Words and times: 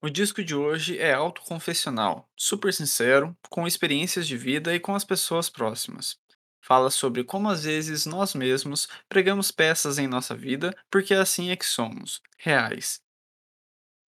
O 0.00 0.08
disco 0.08 0.44
de 0.44 0.54
hoje 0.54 0.96
é 0.96 1.12
autoconfessional, 1.12 2.30
super 2.36 2.72
sincero, 2.72 3.36
com 3.50 3.66
experiências 3.66 4.28
de 4.28 4.36
vida 4.36 4.72
e 4.72 4.78
com 4.78 4.94
as 4.94 5.02
pessoas 5.02 5.50
próximas. 5.50 6.16
Fala 6.60 6.88
sobre 6.88 7.24
como 7.24 7.50
às 7.50 7.64
vezes 7.64 8.06
nós 8.06 8.32
mesmos 8.32 8.86
pregamos 9.08 9.50
peças 9.50 9.98
em 9.98 10.06
nossa 10.06 10.36
vida 10.36 10.72
porque 10.88 11.14
assim 11.14 11.50
é 11.50 11.56
que 11.56 11.66
somos, 11.66 12.22
reais. 12.36 13.00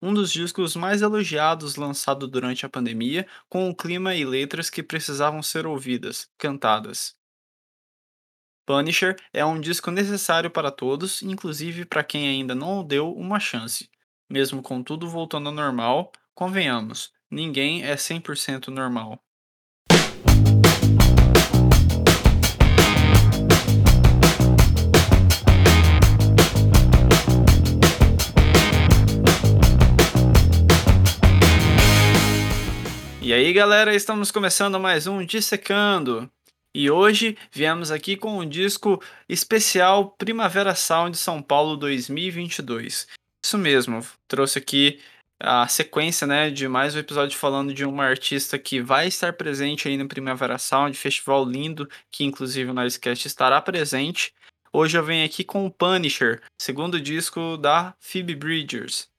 Um 0.00 0.14
dos 0.14 0.30
discos 0.30 0.76
mais 0.76 1.02
elogiados 1.02 1.74
lançado 1.74 2.28
durante 2.28 2.64
a 2.64 2.68
pandemia, 2.68 3.26
com 3.48 3.68
o 3.68 3.74
clima 3.74 4.14
e 4.14 4.24
letras 4.24 4.70
que 4.70 4.84
precisavam 4.84 5.42
ser 5.42 5.66
ouvidas, 5.66 6.30
cantadas. 6.38 7.16
Punisher 8.64 9.16
é 9.32 9.44
um 9.44 9.60
disco 9.60 9.90
necessário 9.90 10.52
para 10.52 10.70
todos, 10.70 11.20
inclusive 11.20 11.84
para 11.84 12.04
quem 12.04 12.28
ainda 12.28 12.54
não 12.54 12.84
deu 12.84 13.12
uma 13.12 13.40
chance. 13.40 13.90
Mesmo 14.30 14.62
com 14.62 14.80
tudo 14.80 15.08
voltando 15.08 15.48
ao 15.48 15.52
normal, 15.52 16.12
convenhamos, 16.36 17.12
ninguém 17.28 17.82
é 17.82 17.96
100% 17.96 18.68
normal. 18.68 19.20
E 33.20 33.32
aí, 33.32 33.52
galera, 33.52 33.92
estamos 33.96 34.30
começando 34.30 34.78
mais 34.78 35.08
um 35.08 35.24
Dissecando. 35.24 36.30
E 36.72 36.88
hoje 36.88 37.36
viemos 37.50 37.90
aqui 37.90 38.16
com 38.16 38.38
um 38.38 38.48
disco 38.48 39.02
especial 39.28 40.12
Primavera 40.12 40.76
Sound 40.76 41.18
São 41.18 41.42
Paulo 41.42 41.76
2022. 41.76 43.08
Isso 43.44 43.58
mesmo, 43.58 44.06
trouxe 44.28 44.58
aqui 44.58 45.00
a 45.42 45.66
sequência 45.66 46.26
né, 46.26 46.50
de 46.50 46.68
mais 46.68 46.94
um 46.94 46.98
episódio 46.98 47.38
falando 47.38 47.72
de 47.72 47.84
uma 47.84 48.04
artista 48.04 48.58
que 48.58 48.82
vai 48.82 49.08
estar 49.08 49.32
presente 49.32 49.88
aí 49.88 49.96
no 49.96 50.06
Primavera 50.06 50.58
Sound, 50.58 50.96
festival 50.96 51.44
lindo, 51.44 51.88
que 52.10 52.24
inclusive 52.24 52.70
o 52.70 52.74
Noisecast 52.74 53.26
estará 53.26 53.60
presente. 53.62 54.34
Hoje 54.72 54.98
eu 54.98 55.04
venho 55.04 55.24
aqui 55.24 55.42
com 55.42 55.64
o 55.66 55.70
Punisher, 55.70 56.42
segundo 56.60 57.00
disco 57.00 57.56
da 57.56 57.94
Phoebe 57.98 58.36
Bridgers. 58.36 59.09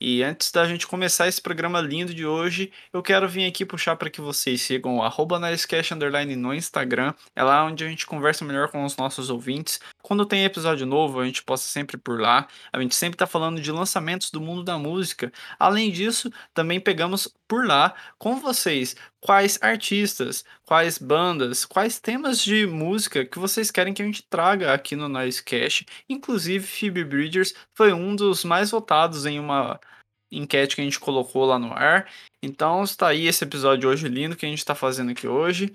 E 0.00 0.22
antes 0.22 0.52
da 0.52 0.64
gente 0.64 0.86
começar 0.86 1.26
esse 1.26 1.40
programa 1.40 1.80
lindo 1.80 2.14
de 2.14 2.24
hoje, 2.24 2.70
eu 2.92 3.02
quero 3.02 3.28
vir 3.28 3.46
aqui 3.46 3.64
puxar 3.64 3.96
para 3.96 4.08
que 4.08 4.20
vocês 4.20 4.62
sigam 4.62 4.98
o 4.98 5.02
arroba 5.02 5.40
no 5.40 6.54
Instagram. 6.54 7.12
É 7.34 7.42
lá 7.42 7.64
onde 7.64 7.84
a 7.84 7.88
gente 7.88 8.06
conversa 8.06 8.44
melhor 8.44 8.68
com 8.68 8.84
os 8.84 8.96
nossos 8.96 9.28
ouvintes. 9.28 9.80
Quando 10.00 10.24
tem 10.24 10.44
episódio 10.44 10.86
novo, 10.86 11.18
a 11.18 11.26
gente 11.26 11.42
posta 11.42 11.66
sempre 11.66 11.96
por 11.96 12.20
lá. 12.20 12.46
A 12.72 12.80
gente 12.80 12.94
sempre 12.94 13.16
está 13.16 13.26
falando 13.26 13.60
de 13.60 13.72
lançamentos 13.72 14.30
do 14.30 14.40
mundo 14.40 14.62
da 14.62 14.78
música. 14.78 15.32
Além 15.58 15.90
disso, 15.90 16.30
também 16.54 16.78
pegamos 16.78 17.34
por 17.48 17.66
lá 17.66 17.94
com 18.18 18.38
vocês 18.38 18.94
quais 19.20 19.58
artistas, 19.62 20.44
quais 20.64 20.98
bandas, 20.98 21.64
quais 21.64 21.98
temas 21.98 22.42
de 22.42 22.66
música 22.66 23.24
que 23.24 23.38
vocês 23.38 23.70
querem 23.70 23.94
que 23.94 24.02
a 24.02 24.04
gente 24.04 24.22
traga 24.28 24.72
aqui 24.72 24.94
no 24.94 25.08
Noisecast. 25.08 25.86
Inclusive, 26.08 26.64
Phoebe 26.66 27.04
Bridgers 27.04 27.54
foi 27.74 27.92
um 27.92 28.14
dos 28.14 28.44
mais 28.44 28.70
votados 28.70 29.26
em 29.26 29.40
uma 29.40 29.80
enquete 30.30 30.76
que 30.76 30.82
a 30.82 30.84
gente 30.84 31.00
colocou 31.00 31.44
lá 31.46 31.58
no 31.58 31.72
ar. 31.72 32.08
Então 32.42 32.84
está 32.84 33.08
aí 33.08 33.26
esse 33.26 33.44
episódio 33.44 33.88
hoje 33.88 34.08
lindo 34.08 34.36
que 34.36 34.46
a 34.46 34.48
gente 34.48 34.58
está 34.58 34.74
fazendo 34.74 35.10
aqui 35.10 35.26
hoje. 35.26 35.72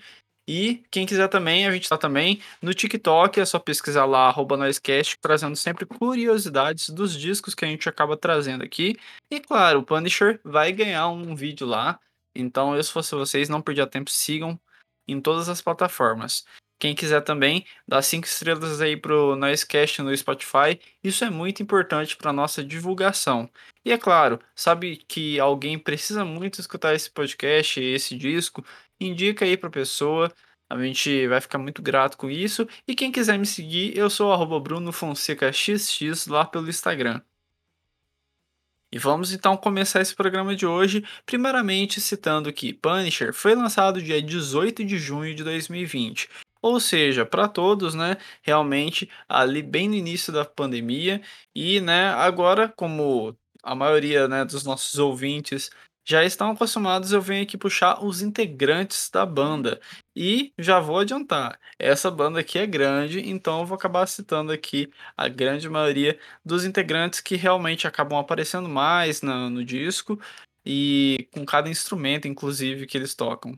E 0.48 0.84
quem 0.92 1.06
quiser 1.06 1.30
também, 1.30 1.66
a 1.66 1.72
gente 1.72 1.84
está 1.84 1.98
também 1.98 2.42
no 2.62 2.74
TikTok, 2.74 3.40
é 3.40 3.46
só 3.46 3.60
pesquisar 3.60 4.06
lá, 4.06 4.28
arroba 4.28 4.58
Noisecast, 4.58 5.18
trazendo 5.22 5.56
sempre 5.56 5.86
curiosidades 5.86 6.90
dos 6.90 7.18
discos 7.18 7.56
que 7.56 7.64
a 7.64 7.68
gente 7.68 7.88
acaba 7.88 8.18
trazendo 8.18 8.64
aqui. 8.64 8.98
E 9.32 9.40
claro, 9.40 9.80
o 9.80 9.84
Punisher 9.84 10.40
vai 10.44 10.72
ganhar 10.74 11.08
um 11.08 11.34
vídeo 11.36 11.66
lá. 11.66 12.00
Então, 12.36 12.76
eu, 12.76 12.84
se 12.84 12.92
fosse 12.92 13.16
vocês, 13.16 13.48
não 13.48 13.62
perdia 13.62 13.88
tempo, 13.88 14.10
sigam 14.10 14.60
em 15.08 15.22
todas 15.22 15.48
as 15.50 15.62
plataformas. 15.62 16.46
Quem 16.80 16.94
quiser 16.94 17.22
também, 17.22 17.66
dá 17.88 18.02
cinco 18.02 18.28
estrelas 18.28 18.82
aí 18.82 18.98
pro 18.98 19.38
Noisecast 19.38 20.02
no 20.02 20.16
Spotify. 20.18 20.78
Isso 21.02 21.24
é 21.24 21.30
muito 21.30 21.64
importante 21.64 22.18
para 22.18 22.34
nossa 22.34 22.62
divulgação. 22.62 23.50
E 23.86 23.92
é 23.92 23.98
claro, 23.98 24.38
sabe 24.54 24.98
que 25.08 25.40
alguém 25.40 25.80
precisa 25.80 26.26
muito 26.26 26.60
escutar 26.60 26.94
esse 26.94 27.10
podcast, 27.10 27.80
esse 27.82 28.18
disco, 28.18 28.66
indica 29.00 29.46
aí 29.46 29.58
para 29.58 29.70
pessoa. 29.70 30.32
A 30.70 30.82
gente 30.82 31.28
vai 31.28 31.40
ficar 31.42 31.58
muito 31.58 31.82
grato 31.82 32.18
com 32.18 32.30
isso. 32.30 32.68
E 32.88 32.96
quem 32.96 33.12
quiser 33.12 33.38
me 33.38 33.46
seguir, 33.46 33.98
eu 33.98 34.10
sou 34.10 34.32
o 34.32 34.60
Bruno 34.60 34.92
Fonseca 34.92 35.52
XX 35.52 36.28
lá 36.28 36.46
pelo 36.46 36.70
Instagram. 36.70 37.22
E 38.94 39.00
vamos 39.00 39.34
então 39.34 39.58
começar 39.58 40.02
esse 40.02 40.14
programa 40.14 40.56
de 40.56 40.68
hoje, 40.68 41.04
primeiramente 41.26 42.00
citando 42.00 42.54
que 42.54 42.72
Punisher 42.72 43.34
foi 43.34 43.56
lançado 43.56 44.00
dia 44.00 44.22
18 44.22 44.86
de 44.86 45.00
junho 45.00 45.34
de 45.34 45.44
2020. 45.44 46.30
Ou 46.62 46.80
seja, 46.80 47.26
para 47.26 47.48
todos, 47.48 47.96
né, 47.96 48.18
realmente 48.44 49.10
ali 49.28 49.64
bem 49.64 49.90
no 49.90 49.96
início 49.96 50.32
da 50.32 50.46
pandemia 50.46 51.22
e, 51.56 51.82
né, 51.82 52.10
agora 52.10 52.70
como 52.70 53.36
a 53.64 53.74
maioria, 53.74 54.28
né, 54.28 54.46
dos 54.46 54.64
nossos 54.64 55.00
ouvintes 55.00 55.72
já 56.06 56.24
estão 56.24 56.52
acostumados, 56.52 57.12
eu 57.12 57.22
venho 57.22 57.44
aqui 57.44 57.58
puxar 57.58 58.04
os 58.04 58.22
integrantes 58.22 59.10
da 59.10 59.26
banda. 59.26 59.80
E 60.16 60.54
já 60.60 60.80
vou 60.80 61.00
adiantar, 61.00 61.60
essa 61.80 62.12
banda 62.12 62.40
aqui 62.40 62.60
é 62.60 62.68
grande, 62.68 63.20
então 63.28 63.62
eu 63.62 63.66
vou 63.66 63.76
acabar 63.76 64.06
citando 64.08 64.52
aqui 64.52 64.92
a 65.18 65.28
grande 65.28 65.70
maioria 65.70 66.20
dos 66.44 66.66
integrantes 66.66 67.22
que 67.22 67.36
realmente 67.36 67.88
acabam 67.88 68.20
aparecendo 68.20 68.70
mais 68.70 69.22
no, 69.22 69.50
no 69.50 69.64
disco 69.66 70.20
e 70.66 71.28
com 71.34 71.46
cada 71.46 71.70
instrumento, 71.70 72.28
inclusive, 72.28 72.86
que 72.86 72.98
eles 72.98 73.16
tocam. 73.16 73.58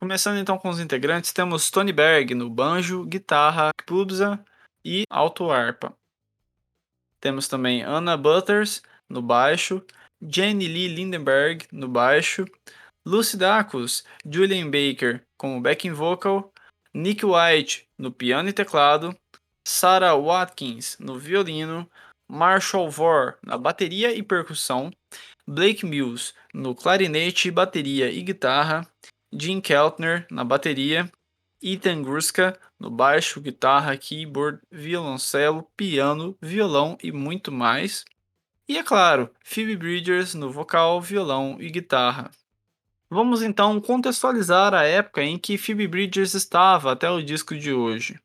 Começando 0.00 0.38
então 0.38 0.56
com 0.56 0.68
os 0.68 0.78
integrantes, 0.78 1.32
temos 1.32 1.70
Tony 1.70 1.92
Berg 1.92 2.34
no 2.34 2.48
banjo, 2.48 3.04
guitarra, 3.04 3.70
pubza 3.84 4.42
e 4.84 5.02
alto. 5.10 5.48
Temos 7.20 7.48
também 7.48 7.82
Anna 7.82 8.16
Butters 8.16 8.80
no 9.08 9.20
baixo, 9.20 9.84
Jenny 10.20 10.66
Lee 10.66 10.88
Lindenberg 10.88 11.66
no 11.70 11.88
baixo, 11.88 12.44
Lucy 13.06 13.36
Dacus, 13.36 14.04
Julian 14.24 14.70
Baker 14.70 15.22
como 15.38 15.60
backing 15.60 15.92
vocal, 15.92 16.52
Nick 16.92 17.24
White 17.24 17.86
no 17.96 18.10
piano 18.10 18.48
e 18.48 18.52
teclado, 18.52 19.16
Sarah 19.66 20.16
Watkins 20.16 20.96
no 20.98 21.18
violino, 21.18 21.88
Marshall 22.30 22.90
Vore 22.90 23.36
na 23.44 23.56
bateria 23.56 24.12
e 24.14 24.22
percussão, 24.22 24.90
Blake 25.46 25.86
Mills 25.86 26.34
no 26.52 26.74
clarinete, 26.74 27.50
bateria 27.50 28.10
e 28.10 28.22
guitarra, 28.22 28.86
Jim 29.32 29.60
Keltner 29.60 30.26
na 30.30 30.44
bateria, 30.44 31.10
Ethan 31.62 32.02
Gruska 32.02 32.58
no 32.78 32.90
baixo, 32.90 33.40
guitarra, 33.40 33.96
keyboard, 33.96 34.60
violoncelo, 34.70 35.64
piano, 35.76 36.36
violão 36.40 36.96
e 37.02 37.10
muito 37.10 37.50
mais. 37.50 38.04
E 38.68 38.76
é 38.76 38.82
claro, 38.82 39.30
Phoebe 39.42 39.76
Bridgers 39.76 40.34
no 40.34 40.52
vocal, 40.52 41.00
violão 41.00 41.56
e 41.58 41.70
guitarra. 41.70 42.30
Vamos 43.08 43.40
então 43.40 43.80
contextualizar 43.80 44.74
a 44.74 44.82
época 44.82 45.22
em 45.22 45.38
que 45.38 45.56
Phoebe 45.56 45.88
Bridgers 45.88 46.34
estava 46.34 46.92
até 46.92 47.10
o 47.10 47.22
disco 47.22 47.56
de 47.56 47.72
hoje. 47.72 48.20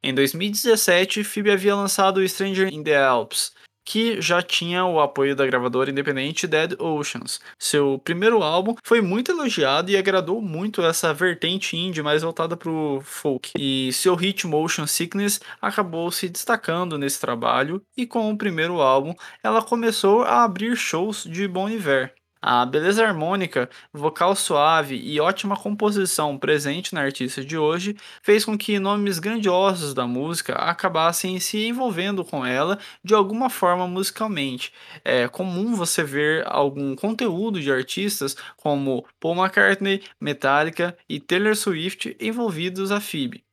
Em 0.00 0.14
2017, 0.14 1.24
Phoebe 1.24 1.50
havia 1.50 1.74
lançado 1.74 2.26
Stranger 2.28 2.72
in 2.72 2.84
the 2.84 2.96
Alps, 2.96 3.52
que 3.86 4.20
já 4.20 4.42
tinha 4.42 4.84
o 4.84 5.00
apoio 5.00 5.36
da 5.36 5.46
gravadora 5.46 5.90
independente 5.90 6.46
Dead 6.46 6.74
Oceans. 6.80 7.40
Seu 7.56 8.00
primeiro 8.02 8.42
álbum 8.42 8.74
foi 8.82 9.00
muito 9.00 9.30
elogiado 9.30 9.90
e 9.90 9.96
agradou 9.96 10.42
muito 10.42 10.82
essa 10.82 11.14
vertente 11.14 11.76
indie 11.76 12.02
mais 12.02 12.22
voltada 12.22 12.56
para 12.56 12.68
o 12.68 13.00
folk. 13.00 13.52
E 13.56 13.92
seu 13.92 14.16
hit 14.16 14.44
Motion 14.46 14.86
Sickness 14.86 15.40
acabou 15.62 16.10
se 16.10 16.28
destacando 16.28 16.98
nesse 16.98 17.20
trabalho 17.20 17.80
e 17.96 18.04
com 18.06 18.28
o 18.28 18.36
primeiro 18.36 18.80
álbum 18.80 19.14
ela 19.42 19.62
começou 19.62 20.22
a 20.22 20.42
abrir 20.42 20.76
shows 20.76 21.22
de 21.22 21.46
Bon 21.46 21.68
Iver. 21.70 22.12
A 22.48 22.64
beleza 22.64 23.04
harmônica, 23.04 23.68
vocal 23.92 24.36
suave 24.36 24.94
e 24.94 25.18
ótima 25.18 25.56
composição 25.56 26.38
presente 26.38 26.94
na 26.94 27.00
artista 27.00 27.44
de 27.44 27.58
hoje 27.58 27.96
fez 28.22 28.44
com 28.44 28.56
que 28.56 28.78
nomes 28.78 29.18
grandiosos 29.18 29.92
da 29.92 30.06
música 30.06 30.52
acabassem 30.54 31.40
se 31.40 31.66
envolvendo 31.66 32.24
com 32.24 32.46
ela 32.46 32.78
de 33.02 33.14
alguma 33.14 33.50
forma 33.50 33.88
musicalmente. 33.88 34.72
É 35.04 35.26
comum 35.26 35.74
você 35.74 36.04
ver 36.04 36.44
algum 36.46 36.94
conteúdo 36.94 37.60
de 37.60 37.72
artistas 37.72 38.36
como 38.56 39.04
Paul 39.18 39.34
McCartney, 39.34 40.04
Metallica 40.20 40.96
e 41.08 41.18
Taylor 41.18 41.56
Swift 41.56 42.16
envolvidos 42.20 42.92
a 42.92 43.00
Phoebe. 43.00 43.44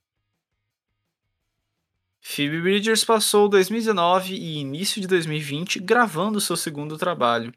Phoebe 2.22 2.62
Bridgers 2.62 3.04
passou 3.04 3.50
2019 3.50 4.36
e 4.36 4.60
início 4.60 5.02
de 5.02 5.08
2020 5.08 5.80
gravando 5.80 6.40
seu 6.40 6.56
segundo 6.56 6.96
trabalho. 6.96 7.52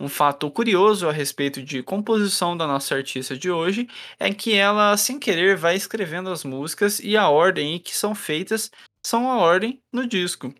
Um 0.00 0.08
fato 0.08 0.48
curioso 0.48 1.08
a 1.08 1.12
respeito 1.12 1.60
de 1.60 1.82
composição 1.82 2.56
da 2.56 2.68
nossa 2.68 2.94
artista 2.94 3.36
de 3.36 3.50
hoje 3.50 3.88
é 4.18 4.32
que 4.32 4.54
ela, 4.54 4.96
sem 4.96 5.18
querer, 5.18 5.56
vai 5.56 5.74
escrevendo 5.74 6.30
as 6.30 6.44
músicas 6.44 7.00
e 7.00 7.16
a 7.16 7.28
ordem 7.28 7.74
em 7.74 7.78
que 7.80 7.96
são 7.96 8.14
feitas 8.14 8.70
são 9.04 9.28
a 9.28 9.38
ordem 9.38 9.82
no 9.92 10.06
disco. 10.06 10.54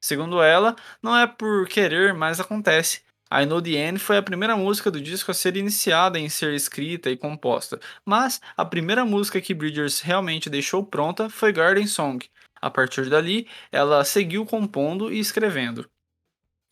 Segundo 0.00 0.40
ela, 0.40 0.76
não 1.02 1.16
é 1.16 1.26
por 1.26 1.66
querer, 1.66 2.14
mas 2.14 2.38
acontece. 2.38 3.02
I 3.32 3.44
Know 3.46 3.60
The 3.60 3.70
End 3.70 3.98
foi 3.98 4.16
a 4.16 4.22
primeira 4.22 4.56
música 4.56 4.92
do 4.92 5.00
disco 5.00 5.32
a 5.32 5.34
ser 5.34 5.56
iniciada 5.56 6.18
em 6.20 6.28
ser 6.28 6.54
escrita 6.54 7.10
e 7.10 7.16
composta, 7.16 7.80
mas 8.06 8.40
a 8.56 8.64
primeira 8.64 9.04
música 9.04 9.40
que 9.40 9.54
Bridgers 9.54 10.00
realmente 10.00 10.48
deixou 10.48 10.84
pronta 10.84 11.28
foi 11.28 11.52
Garden 11.52 11.86
Song. 11.88 12.24
A 12.60 12.70
partir 12.70 13.10
dali, 13.10 13.48
ela 13.72 14.04
seguiu 14.04 14.46
compondo 14.46 15.12
e 15.12 15.18
escrevendo. 15.18 15.88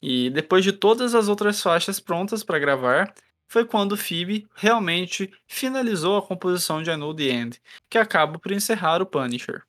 E 0.03 0.29
depois 0.31 0.65
de 0.65 0.73
todas 0.73 1.15
as 1.15 1.29
outras 1.29 1.63
faixas 1.63 2.01
prontas 2.01 2.43
para 2.43 2.59
gravar, 2.59 3.15
foi 3.47 3.65
quando 3.65 3.97
Phoebe 3.97 4.49
realmente 4.55 5.33
finalizou 5.47 6.17
a 6.17 6.23
composição 6.23 6.83
de 6.83 6.91
I 6.91 6.97
Know 6.97 7.15
The 7.15 7.25
End, 7.25 7.63
que 7.89 7.99
acaba 7.99 8.39
por 8.39 8.51
encerrar 8.51 9.01
o 9.01 9.07
Punisher. 9.07 9.63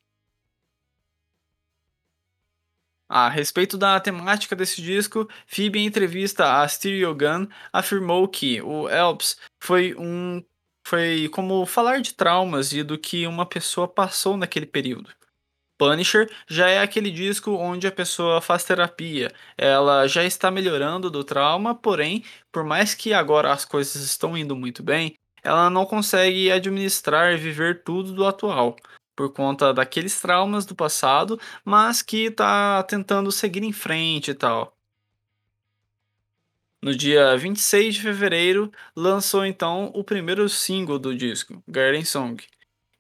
A 3.08 3.30
respeito 3.30 3.78
da 3.78 4.00
temática 4.00 4.56
desse 4.56 4.82
disco, 4.82 5.30
Phoebe 5.46 5.80
em 5.80 5.86
entrevista 5.86 6.62
à 6.62 6.68
Stereo 6.68 7.14
Gun 7.14 7.48
afirmou 7.72 8.28
que 8.28 8.62
o 8.62 8.90
Elps 8.90 9.38
foi 9.60 9.94
um 9.96 10.44
foi 10.86 11.30
como 11.30 11.66
falar 11.66 12.02
de 12.02 12.14
traumas 12.14 12.74
e 12.74 12.84
do 12.84 12.98
que 12.98 13.26
uma 13.28 13.46
pessoa 13.46 13.88
passou 13.88 14.36
naquele 14.36 14.66
período. 14.66 15.10
Punisher 15.78 16.30
já 16.48 16.70
é 16.70 16.82
aquele 16.82 17.12
disco 17.12 17.52
onde 17.52 17.88
a 17.88 17.92
pessoa 17.92 18.42
faz 18.42 18.64
terapia, 18.64 19.32
ela 19.58 20.08
já 20.08 20.24
está 20.24 20.50
melhorando 20.52 21.10
do 21.10 21.24
trauma, 21.24 21.76
porém, 21.76 22.24
por 22.52 22.64
mais 22.64 22.94
que 22.94 23.14
agora 23.14 23.52
as 23.52 23.66
coisas 23.66 24.02
estão 24.04 24.38
indo 24.38 24.56
muito 24.56 24.84
bem, 24.84 25.16
ela 25.44 25.70
não 25.70 25.86
consegue 25.86 26.52
administrar 26.52 27.34
e 27.34 27.38
viver 27.38 27.84
tudo 27.84 28.14
do 28.14 28.26
atual, 28.26 28.76
por 29.16 29.32
conta 29.34 29.74
daqueles 29.74 30.20
traumas 30.22 30.66
do 30.66 30.76
passado, 30.76 31.40
mas 31.66 32.02
que 32.02 32.26
está 32.26 32.82
tentando 32.84 33.32
seguir 33.32 33.64
em 33.64 33.74
frente 33.74 34.32
e 34.32 34.34
tal. 34.34 34.76
No 36.82 36.94
dia 36.94 37.38
26 37.38 37.96
de 37.96 38.02
fevereiro, 38.02 38.70
lançou 38.96 39.46
então 39.46 39.90
o 39.96 40.04
primeiro 40.04 40.50
single 40.50 41.00
do 41.00 41.16
disco, 41.16 41.64
Garden 41.66 42.04
Song. 42.04 42.44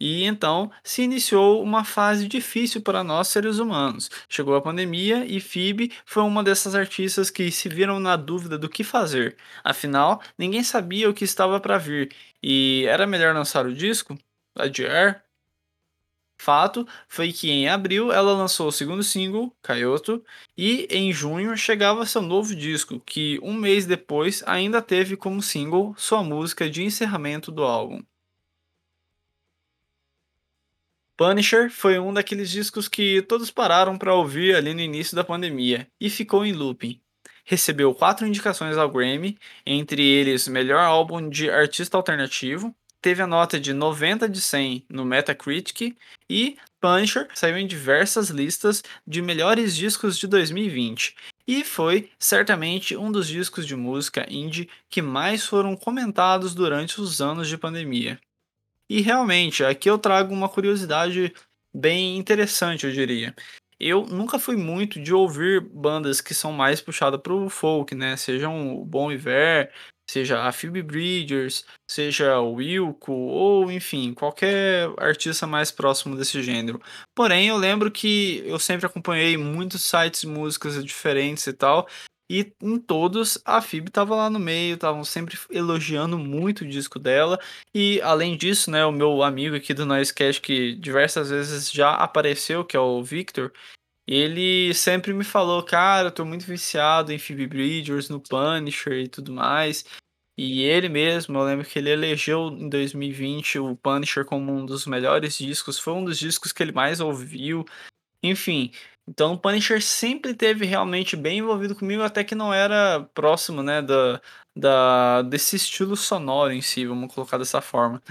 E 0.05 0.25
então 0.25 0.69
se 0.83 1.01
iniciou 1.01 1.63
uma 1.63 1.85
fase 1.85 2.27
difícil 2.27 2.81
para 2.81 3.05
nós 3.05 3.29
seres 3.29 3.57
humanos. 3.57 4.09
Chegou 4.27 4.53
a 4.53 4.61
pandemia 4.61 5.25
e 5.25 5.39
Phoebe 5.39 5.93
foi 6.05 6.23
uma 6.23 6.43
dessas 6.43 6.75
artistas 6.75 7.29
que 7.29 7.49
se 7.49 7.69
viram 7.69 8.01
na 8.01 8.17
dúvida 8.17 8.57
do 8.57 8.67
que 8.67 8.83
fazer. 8.83 9.37
Afinal, 9.63 10.21
ninguém 10.37 10.61
sabia 10.61 11.09
o 11.09 11.13
que 11.13 11.23
estava 11.23 11.57
para 11.57 11.77
vir 11.77 12.13
e 12.43 12.83
era 12.89 13.07
melhor 13.07 13.33
lançar 13.33 13.65
o 13.65 13.73
disco? 13.73 14.19
Adiar? 14.57 15.23
Fato 16.37 16.85
foi 17.07 17.31
que 17.31 17.49
em 17.49 17.69
abril 17.69 18.11
ela 18.11 18.33
lançou 18.33 18.67
o 18.67 18.71
segundo 18.73 19.03
single, 19.03 19.55
Kyoto, 19.63 20.21
e 20.57 20.85
em 20.89 21.13
junho 21.13 21.55
chegava 21.55 22.05
seu 22.05 22.21
novo 22.21 22.53
disco, 22.53 22.99
que 23.05 23.39
um 23.41 23.53
mês 23.53 23.85
depois 23.85 24.43
ainda 24.45 24.81
teve 24.81 25.15
como 25.15 25.41
single 25.41 25.95
sua 25.97 26.21
música 26.23 26.69
de 26.69 26.83
encerramento 26.83 27.49
do 27.53 27.63
álbum. 27.63 28.03
Punisher 31.15 31.69
foi 31.69 31.99
um 31.99 32.11
daqueles 32.11 32.49
discos 32.49 32.87
que 32.87 33.21
todos 33.21 33.51
pararam 33.51 33.97
para 33.97 34.15
ouvir 34.15 34.55
ali 34.55 34.73
no 34.73 34.81
início 34.81 35.15
da 35.15 35.23
pandemia 35.23 35.87
e 35.99 36.09
ficou 36.09 36.43
em 36.43 36.53
looping. 36.53 36.99
Recebeu 37.45 37.93
quatro 37.93 38.25
indicações 38.25 38.77
ao 38.77 38.89
Grammy, 38.89 39.37
entre 39.65 40.01
eles 40.01 40.47
melhor 40.47 40.79
álbum 40.79 41.29
de 41.29 41.49
artista 41.49 41.97
alternativo, 41.97 42.73
teve 43.01 43.21
a 43.21 43.27
nota 43.27 43.59
de 43.59 43.73
90 43.73 44.29
de 44.29 44.39
100 44.39 44.85
no 44.89 45.03
Metacritic 45.03 45.95
e 46.29 46.57
Punisher 46.79 47.27
saiu 47.35 47.57
em 47.57 47.67
diversas 47.67 48.29
listas 48.29 48.81
de 49.05 49.21
melhores 49.21 49.75
discos 49.75 50.17
de 50.17 50.25
2020 50.25 51.15
e 51.45 51.63
foi 51.63 52.09
certamente 52.17 52.95
um 52.95 53.11
dos 53.11 53.27
discos 53.27 53.67
de 53.67 53.75
música 53.75 54.25
indie 54.29 54.69
que 54.89 55.01
mais 55.01 55.45
foram 55.45 55.75
comentados 55.75 56.55
durante 56.55 57.01
os 57.01 57.21
anos 57.21 57.49
de 57.49 57.57
pandemia. 57.57 58.19
E 58.93 59.01
realmente, 59.01 59.63
aqui 59.65 59.89
eu 59.89 59.97
trago 59.97 60.31
uma 60.31 60.47
curiosidade 60.47 61.33
bem 61.73 62.15
interessante, 62.15 62.85
eu 62.85 62.91
diria. 62.91 63.33
Eu 63.79 64.05
nunca 64.05 64.37
fui 64.37 64.55
muito 64.55 65.01
de 65.01 65.11
ouvir 65.11 65.61
bandas 65.61 66.21
que 66.21 66.35
são 66.35 66.51
mais 66.51 66.79
puxadas 66.79 67.19
para 67.19 67.33
o 67.33 67.49
folk, 67.49 67.95
né? 67.95 68.15
Sejam 68.15 68.77
o 68.77 68.85
Bon 68.85 69.11
Iver, 69.11 69.73
seja 70.07 70.43
a 70.43 70.51
Phoebe 70.51 70.83
Bridgers, 70.83 71.65
seja 71.89 72.39
o 72.39 72.53
Wilco, 72.53 73.11
ou 73.11 73.71
enfim, 73.71 74.13
qualquer 74.13 74.87
artista 74.99 75.47
mais 75.47 75.71
próximo 75.71 76.15
desse 76.15 76.43
gênero. 76.43 76.79
Porém, 77.15 77.47
eu 77.47 77.57
lembro 77.57 77.89
que 77.89 78.43
eu 78.45 78.59
sempre 78.59 78.85
acompanhei 78.85 79.35
muitos 79.37 79.83
sites 79.85 80.21
de 80.21 80.27
músicas 80.27 80.85
diferentes 80.85 81.47
e 81.47 81.53
tal, 81.53 81.87
e 82.29 82.53
em 82.61 82.79
todos 82.79 83.37
a 83.45 83.61
Phoebe 83.61 83.89
estava 83.89 84.15
lá 84.15 84.29
no 84.29 84.39
meio, 84.39 84.75
estavam 84.75 85.03
sempre 85.03 85.37
elogiando 85.49 86.17
muito 86.17 86.61
o 86.63 86.67
disco 86.67 86.97
dela. 86.99 87.39
E 87.73 88.01
além 88.01 88.37
disso, 88.37 88.71
né, 88.71 88.85
o 88.85 88.91
meu 88.91 89.23
amigo 89.23 89.55
aqui 89.55 89.73
do 89.73 89.85
Noisecast, 89.85 90.41
que 90.41 90.75
diversas 90.75 91.29
vezes 91.29 91.71
já 91.71 91.93
apareceu, 91.93 92.65
que 92.65 92.77
é 92.77 92.79
o 92.79 93.03
Victor, 93.03 93.51
ele 94.07 94.73
sempre 94.73 95.13
me 95.13 95.23
falou, 95.23 95.63
cara, 95.63 96.09
eu 96.09 96.11
tô 96.11 96.25
muito 96.25 96.45
viciado 96.45 97.11
em 97.11 97.19
Phoebe 97.19 97.47
Bridgers, 97.47 98.09
no 98.09 98.19
Punisher 98.19 98.93
e 98.93 99.07
tudo 99.07 99.31
mais. 99.33 99.85
E 100.37 100.63
ele 100.63 100.89
mesmo, 100.89 101.37
eu 101.37 101.43
lembro 101.43 101.65
que 101.65 101.77
ele 101.77 101.91
elegeu 101.91 102.47
em 102.49 102.67
2020 102.67 103.59
o 103.59 103.75
Punisher 103.77 104.25
como 104.25 104.51
um 104.51 104.65
dos 104.65 104.87
melhores 104.87 105.37
discos, 105.37 105.77
foi 105.77 105.93
um 105.93 106.03
dos 106.03 106.17
discos 106.17 106.51
que 106.51 106.63
ele 106.63 106.71
mais 106.71 106.99
ouviu. 106.99 107.63
Enfim, 108.23 108.71
então 109.07 109.33
o 109.33 109.37
Punisher 109.37 109.81
sempre 109.81 110.33
teve 110.33 110.65
realmente 110.65 111.15
bem 111.15 111.39
envolvido 111.39 111.75
comigo, 111.75 112.01
até 112.03 112.23
que 112.23 112.33
não 112.35 112.53
era 112.53 113.01
próximo, 113.13 113.61
né, 113.61 113.81
da, 113.81 114.21
da, 114.55 115.21
desse 115.23 115.57
estilo 115.57 115.95
sonoro 115.95 116.53
em 116.53 116.61
si, 116.61 116.85
vamos 116.85 117.13
colocar 117.13 117.37
dessa 117.37 117.61
forma. 117.61 118.01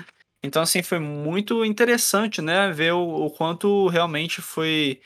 Então, 0.42 0.62
assim, 0.62 0.82
foi 0.82 0.98
muito 0.98 1.64
interessante, 1.64 2.42
né, 2.42 2.70
ver 2.72 2.92
o, 2.92 3.26
o 3.26 3.30
quanto 3.30 3.88
realmente 3.88 4.42
foi 4.42 5.00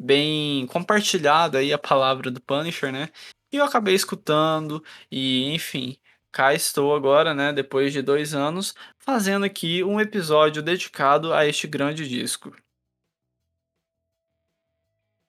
bem 0.00 0.66
compartilhada 0.68 1.58
aí 1.58 1.72
a 1.72 1.78
palavra 1.78 2.30
do 2.30 2.40
Punisher, 2.40 2.92
né, 2.92 3.10
e 3.52 3.56
eu 3.58 3.64
acabei 3.64 3.94
escutando, 3.94 4.82
e 5.10 5.52
enfim, 5.54 5.98
cá 6.32 6.54
estou 6.54 6.94
agora, 6.94 7.34
né, 7.34 7.52
depois 7.52 7.92
de 7.92 8.02
dois 8.02 8.34
anos, 8.34 8.74
fazendo 8.98 9.44
aqui 9.46 9.84
um 9.84 10.00
episódio 10.00 10.62
dedicado 10.62 11.32
a 11.34 11.46
este 11.46 11.66
grande 11.66 12.08
disco. 12.08 12.54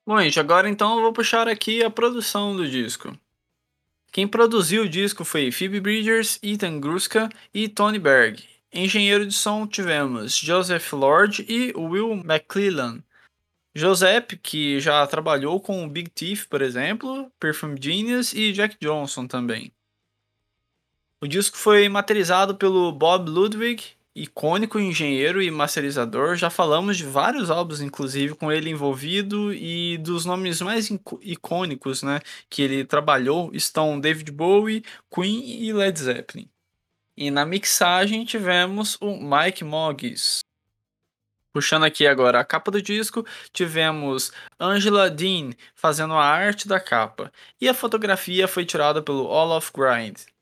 Bom, 0.08 0.22
gente, 0.22 0.40
agora 0.40 0.70
então 0.70 0.96
eu 0.96 1.02
vou 1.02 1.12
puxar 1.12 1.50
aqui 1.50 1.84
a 1.84 1.90
produção 1.90 2.56
do 2.56 2.66
disco. 2.66 3.14
Quem 4.10 4.26
produziu 4.26 4.84
o 4.84 4.90
disco 4.90 5.26
foi 5.26 5.52
Phoebe 5.52 5.82
Bridgers, 5.82 6.40
Ethan 6.42 6.80
Gruska 6.80 7.28
e 7.54 7.68
Tony 7.68 8.00
Berg. 8.00 8.42
Engenheiro 8.72 9.28
de 9.28 9.34
som 9.34 9.68
tivemos 9.68 10.38
Joseph 10.38 10.94
Lord 10.94 11.46
e 11.50 11.74
Will 11.76 12.14
McClellan. 12.24 13.04
Joseph, 13.76 14.40
que 14.42 14.80
já 14.80 15.06
trabalhou 15.08 15.60
com 15.60 15.90
Big 15.90 16.10
Thief, 16.10 16.46
por 16.46 16.62
exemplo, 16.62 17.30
Perfume 17.38 17.78
Genius 17.78 18.32
e 18.32 18.54
Jack 18.54 18.78
Johnson 18.80 19.28
também. 19.28 19.74
O 21.22 21.28
disco 21.28 21.58
foi 21.58 21.90
materializado 21.90 22.56
pelo 22.56 22.94
Bob 22.94 23.30
Ludwig 23.30 23.97
icônico 24.18 24.80
engenheiro 24.80 25.42
e 25.42 25.52
masterizador. 25.52 26.36
Já 26.36 26.50
falamos 26.50 26.98
de 26.98 27.04
vários 27.04 27.52
álbuns, 27.52 27.82
inclusive, 27.82 28.36
com 28.36 28.52
ele 28.52 28.70
envolvido 28.70 29.54
e 29.54 29.98
dos 30.00 30.26
nomes 30.26 30.62
mais 30.62 30.90
icônicos, 31.22 32.02
né, 32.02 32.20
que 32.50 32.62
ele 32.62 32.84
trabalhou 32.84 33.52
estão 33.54 34.00
David 34.00 34.32
Bowie, 34.32 34.84
Queen 35.14 35.64
e 35.64 35.72
Led 35.72 36.00
Zeppelin. 36.00 36.50
E 37.16 37.32
na 37.32 37.46
mixagem 37.46 38.26
tivemos 38.26 38.98
o 39.02 39.18
Mike 39.18 39.64
Moggs. 39.64 40.40
Puxando 41.54 41.86
aqui 41.86 42.06
agora 42.06 42.40
a 42.40 42.46
capa 42.46 42.70
do 42.70 42.82
disco, 42.82 43.26
tivemos 43.52 44.32
Angela 44.60 45.10
Dean 45.10 45.52
fazendo 45.74 46.14
a 46.14 46.24
arte 46.24 46.68
da 46.68 46.80
capa, 46.80 47.32
e 47.60 47.68
a 47.68 47.74
fotografia 47.74 48.48
foi 48.48 48.66
tirada 48.66 49.02
pelo 49.02 49.26
Olaf 49.26 49.72
Grind. 49.72 50.37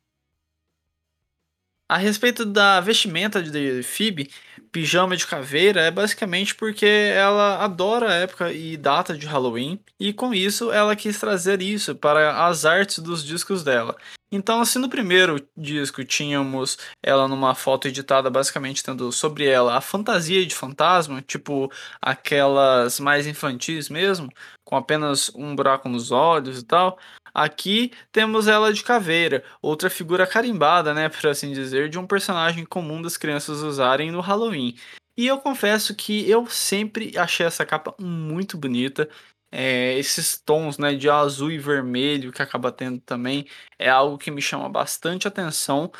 A 1.87 1.97
respeito 1.97 2.45
da 2.45 2.79
vestimenta 2.81 3.43
de 3.43 3.83
Phoebe, 3.83 4.31
pijama 4.71 5.15
de 5.15 5.27
caveira 5.27 5.81
é 5.81 5.91
basicamente 5.91 6.55
porque 6.55 6.85
ela 6.85 7.63
adora 7.63 8.09
a 8.09 8.15
época 8.15 8.51
e 8.51 8.75
data 8.75 9.15
de 9.15 9.27
Halloween, 9.27 9.79
e 9.99 10.11
com 10.11 10.33
isso 10.33 10.71
ela 10.71 10.95
quis 10.95 11.19
trazer 11.19 11.61
isso 11.61 11.93
para 11.93 12.47
as 12.47 12.65
artes 12.65 12.97
dos 12.97 13.23
discos 13.23 13.63
dela. 13.63 13.95
Então, 14.31 14.59
assim, 14.61 14.79
no 14.79 14.89
primeiro 14.89 15.47
disco 15.55 16.03
tínhamos 16.03 16.79
ela 17.03 17.27
numa 17.27 17.53
foto 17.53 17.87
editada, 17.87 18.31
basicamente 18.31 18.83
tendo 18.83 19.11
sobre 19.11 19.45
ela 19.45 19.77
a 19.77 19.81
fantasia 19.81 20.43
de 20.43 20.55
fantasma, 20.55 21.21
tipo 21.21 21.71
aquelas 22.01 22.99
mais 22.99 23.27
infantis 23.27 23.89
mesmo, 23.89 24.27
com 24.63 24.75
apenas 24.75 25.29
um 25.35 25.55
buraco 25.55 25.87
nos 25.87 26.09
olhos 26.11 26.59
e 26.59 26.65
tal. 26.65 26.97
Aqui 27.35 27.91
temos 28.13 28.47
ela 28.47 28.71
de 28.73 28.83
caveira, 28.83 29.43
outra 29.61 29.89
figura 29.89 30.25
carimbada, 30.25 30.93
né, 30.93 31.09
por 31.09 31.27
assim 31.27 31.51
dizer, 31.51 31.89
de 31.89 31.99
um 31.99 32.07
personagem 32.07 32.65
comum 32.65 33.01
das 33.01 33.17
crianças 33.17 33.59
usarem 33.61 34.11
no 34.11 34.21
Halloween. 34.21 34.75
E 35.17 35.27
eu 35.27 35.37
confesso 35.39 35.95
que 35.95 36.29
eu 36.29 36.47
sempre 36.47 37.17
achei 37.17 37.45
essa 37.45 37.65
capa 37.65 37.95
muito 37.99 38.57
bonita. 38.57 39.09
eh, 39.51 39.97
esses 39.97 40.37
tons, 40.37 40.77
né, 40.77 40.95
de 40.95 41.09
azul 41.09 41.51
e 41.51 41.57
vermelho 41.57 42.31
que 42.31 42.41
acaba 42.41 42.71
tendo 42.71 42.99
também, 43.01 43.45
é 43.79 43.89
algo 43.89 44.17
que 44.17 44.29
me 44.31 44.41
chama 44.41 44.67
bastante 44.69 45.27
atenção. 45.27 45.91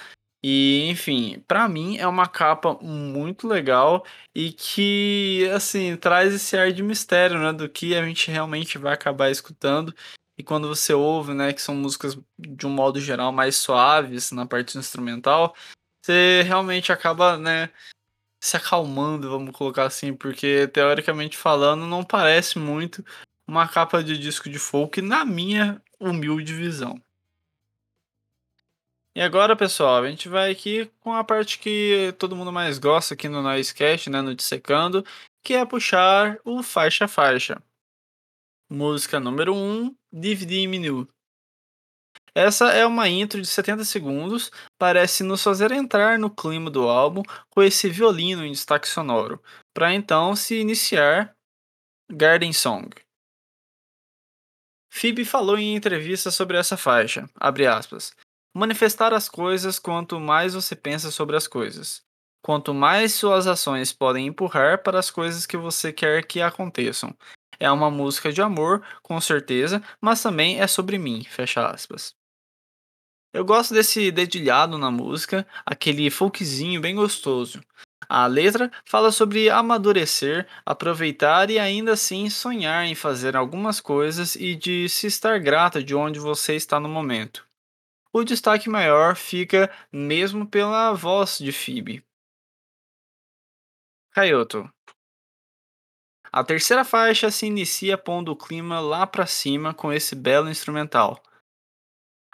E, 0.44 0.88
enfim, 0.89 1.44
pra 1.48 1.68
mim 1.68 1.98
é 1.98 2.08
uma 2.08 2.27
capa 2.27 2.75
muito 2.82 3.48
legal 3.48 4.06
e 4.34 4.51
que, 4.54 5.50
assim, 5.56 5.96
traz 5.98 6.34
esse 6.34 6.56
ar 6.58 6.72
de 6.72 6.84
mistério, 6.84 7.39
né, 7.39 7.51
do 7.54 7.68
que 7.70 7.96
a 7.96 8.06
gente 8.06 8.30
realmente 8.30 8.77
vai 8.77 8.94
acabar 8.94 9.32
escutando. 9.32 9.94
E 10.38 10.44
quando 10.44 10.68
você 10.68 10.94
ouve, 10.94 11.34
né, 11.34 11.54
que 11.54 11.62
são 11.62 11.75
músicas 11.75 12.18
de 12.38 12.68
um 12.68 12.70
modo 12.70 13.00
geral 13.00 13.32
mais 13.32 13.56
suaves 13.56 14.32
na 14.32 14.46
parte 14.46 14.77
instrumental, 14.77 15.56
você 16.01 16.44
realmente 16.44 16.92
acaba, 16.92 17.38
né, 17.38 17.70
se 18.39 18.58
acalmando, 18.58 19.30
vamos 19.30 19.56
colocar 19.56 19.86
assim, 19.86 20.13
porque 20.13 20.68
teoricamente 20.68 21.38
falando 21.38 21.88
não 21.88 22.04
parece 22.04 22.60
muito 22.60 23.04
uma 23.48 23.68
capa 23.68 24.04
de 24.04 24.18
disco 24.18 24.50
de 24.50 24.60
folk 24.60 25.01
na 25.01 25.25
minha 25.25 25.82
humilde 26.00 26.54
visão. 26.54 27.01
E 29.15 29.22
agora, 29.22 29.56
pessoal, 29.56 30.04
a 30.04 30.10
gente 30.10 30.27
vai 30.27 30.51
aqui 30.51 30.92
com 31.00 31.13
a 31.13 31.24
parte 31.24 31.58
que 31.58 32.13
todo 32.20 32.36
mundo 32.36 32.51
mais 32.51 32.77
gosta 32.77 33.13
aqui 33.13 33.30
no 33.30 33.42
Noisecast, 33.42 34.10
né, 34.10 34.22
no 34.22 34.36
Dissecando, 34.36 35.06
que 35.42 35.54
é 35.54 35.65
puxar 35.65 36.38
o 36.44 36.62
faixa 36.62 37.08
faixa. 37.08 37.62
Música 38.70 39.20
número 39.20 39.54
1, 39.54 39.96
DVD 40.12 40.66
Menu. 40.68 41.08
Essa 42.34 42.72
é 42.72 42.84
uma 42.84 43.08
intro 43.08 43.40
de 43.40 43.48
70 43.48 43.86
segundos, 43.86 44.50
parece 44.76 45.24
nos 45.24 45.44
fazer 45.44 45.72
entrar 45.72 46.18
no 46.18 46.34
clima 46.34 46.72
do 46.72 46.90
álbum 46.90 47.22
com 47.52 47.62
esse 47.62 47.88
violino 47.88 48.44
em 48.44 48.52
destaque 48.52 48.88
sonoro, 48.88 49.40
para 49.72 49.94
então 49.94 50.36
se 50.36 50.56
iniciar 50.56 51.36
Garden 52.12 52.52
Song. 52.52 52.90
Phoebe 54.92 55.24
falou 55.26 55.60
em 55.60 55.76
entrevista 55.76 56.32
sobre 56.32 56.58
essa 56.58 56.76
faixa, 56.76 57.30
aspas, 57.40 58.16
Manifestar 58.52 59.14
as 59.14 59.30
coisas 59.30 59.78
quanto 59.78 60.20
mais 60.20 60.56
você 60.56 60.76
pensa 60.76 61.12
sobre 61.12 61.36
as 61.36 61.48
coisas. 61.48 62.04
Quanto 62.42 62.74
mais 62.74 63.14
suas 63.14 63.46
ações 63.46 63.94
podem 63.94 64.28
empurrar 64.28 64.82
para 64.82 64.98
as 64.98 65.12
coisas 65.12 65.46
que 65.46 65.58
você 65.58 65.94
quer 65.94 66.26
que 66.26 66.42
aconteçam. 66.42 67.16
É 67.60 67.70
uma 67.72 67.90
música 67.92 68.32
de 68.32 68.42
amor, 68.42 68.82
com 69.02 69.20
certeza, 69.20 69.82
mas 70.00 70.22
também 70.22 70.60
é 70.60 70.68
sobre 70.68 70.98
mim, 70.98 71.24
fecha 71.24 71.68
aspas. 71.68 72.16
Eu 73.34 73.44
gosto 73.44 73.74
desse 73.74 74.12
dedilhado 74.12 74.78
na 74.78 74.90
música, 74.90 75.46
aquele 75.66 76.10
folkzinho 76.10 76.80
bem 76.80 76.96
gostoso. 76.96 77.62
A 78.08 78.28
letra 78.28 78.72
fala 78.86 79.12
sobre 79.12 79.50
amadurecer, 79.50 80.48
aproveitar 80.66 81.50
e 81.50 81.60
ainda 81.60 81.94
assim 81.94 82.30
sonhar 82.30 82.86
em 82.86 82.96
fazer 82.96 83.36
algumas 83.36 83.82
coisas 83.82 84.36
e 84.36 84.56
de 84.56 84.88
se 84.88 85.08
estar 85.08 85.40
grata 85.40 85.84
de 85.84 85.96
onde 85.96 86.20
você 86.20 86.56
está 86.56 86.80
no 86.80 86.88
momento 86.88 87.46
o 88.18 88.24
destaque 88.24 88.70
maior 88.70 89.14
fica 89.18 89.70
mesmo 89.92 90.48
pela 90.48 90.94
voz 90.94 91.38
de 91.38 91.52
Phoebe. 91.52 92.02
Kyoto. 94.14 94.72
A 96.36 96.44
terceira 96.44 96.84
faixa 96.84 97.32
se 97.32 97.46
inicia 97.46 97.98
pondo 97.98 98.34
o 98.34 98.36
clima 98.36 98.82
lá 98.82 99.08
para 99.08 99.25
cima 99.25 99.74
com 99.74 99.94
esse 99.94 100.13
belo 100.13 100.50
instrumental. 100.50 101.24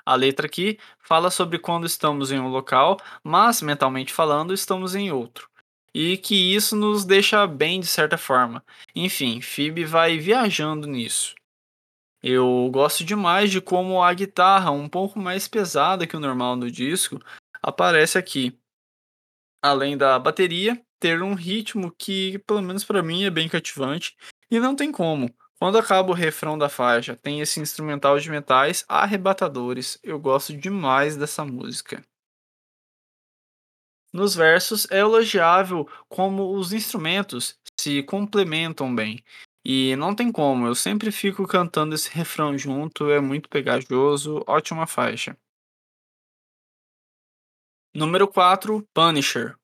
A 0.04 0.16
letra 0.16 0.48
aqui 0.48 0.80
fala 0.98 1.30
sobre 1.30 1.60
quando 1.60 1.86
estamos 1.86 2.32
em 2.32 2.40
um 2.40 2.48
local, 2.48 2.98
mas 3.24 3.62
mentalmente 3.62 4.12
falando, 4.12 4.56
estamos 4.56 4.96
em 4.96 5.12
outro. 5.12 5.48
E 5.94 6.18
que 6.18 6.34
isso 6.34 6.76
nos 6.76 7.06
deixa 7.06 7.46
bem 7.46 7.80
de 7.80 7.86
certa 7.86 8.18
forma. 8.18 8.66
Enfim, 8.96 9.40
Phoebe 9.40 9.86
vai 9.86 10.18
viajando 10.18 10.88
nisso. 10.88 11.36
Eu 12.24 12.72
gosto 12.74 13.04
demais 13.04 13.52
de 13.52 13.62
como 13.62 14.02
a 14.02 14.12
guitarra, 14.16 14.72
um 14.72 14.90
pouco 14.90 15.20
mais 15.20 15.48
pesada 15.48 16.08
que 16.08 16.18
o 16.18 16.20
normal 16.20 16.56
no 16.56 16.72
disco, 16.72 17.20
aparece 17.62 18.18
aqui. 18.18 18.60
Além 19.62 19.96
da 19.96 20.18
bateria 20.18 20.84
ter 21.02 21.24
um 21.24 21.34
ritmo 21.34 21.92
que, 21.98 22.38
pelo 22.46 22.62
menos 22.62 22.84
para 22.86 23.02
mim, 23.02 23.24
é 23.24 23.30
bem 23.30 23.50
cativante 23.50 24.16
e 24.50 24.60
não 24.60 24.76
tem 24.76 24.92
como. 24.92 25.34
Quando 25.60 25.78
acaba 25.78 26.12
o 26.12 26.16
refrão 26.16 26.58
da 26.58 26.70
faixa, 26.70 27.16
tem 27.16 27.42
esse 27.42 27.60
instrumental 27.60 28.20
de 28.20 28.30
metais 28.30 28.86
arrebatadores. 28.88 30.00
Eu 30.04 30.20
gosto 30.20 30.56
demais 30.56 31.18
dessa 31.18 31.44
música. 31.44 32.04
Nos 34.14 34.36
versos 34.36 34.90
é 34.92 35.00
elogiável 35.00 35.90
como 36.08 36.56
os 36.56 36.72
instrumentos 36.72 37.58
se 37.80 38.04
complementam 38.04 38.94
bem. 38.94 39.24
E 39.66 39.96
não 39.96 40.16
tem 40.16 40.32
como, 40.32 40.68
eu 40.68 40.76
sempre 40.76 41.12
fico 41.12 41.48
cantando 41.48 41.96
esse 41.96 42.10
refrão 42.10 42.58
junto, 42.58 43.10
é 43.10 43.20
muito 43.20 43.48
pegajoso, 43.48 44.44
ótima 44.48 44.88
faixa. 44.88 45.38
Número 47.94 48.28
4, 48.28 48.88
Punisher. 48.94 49.56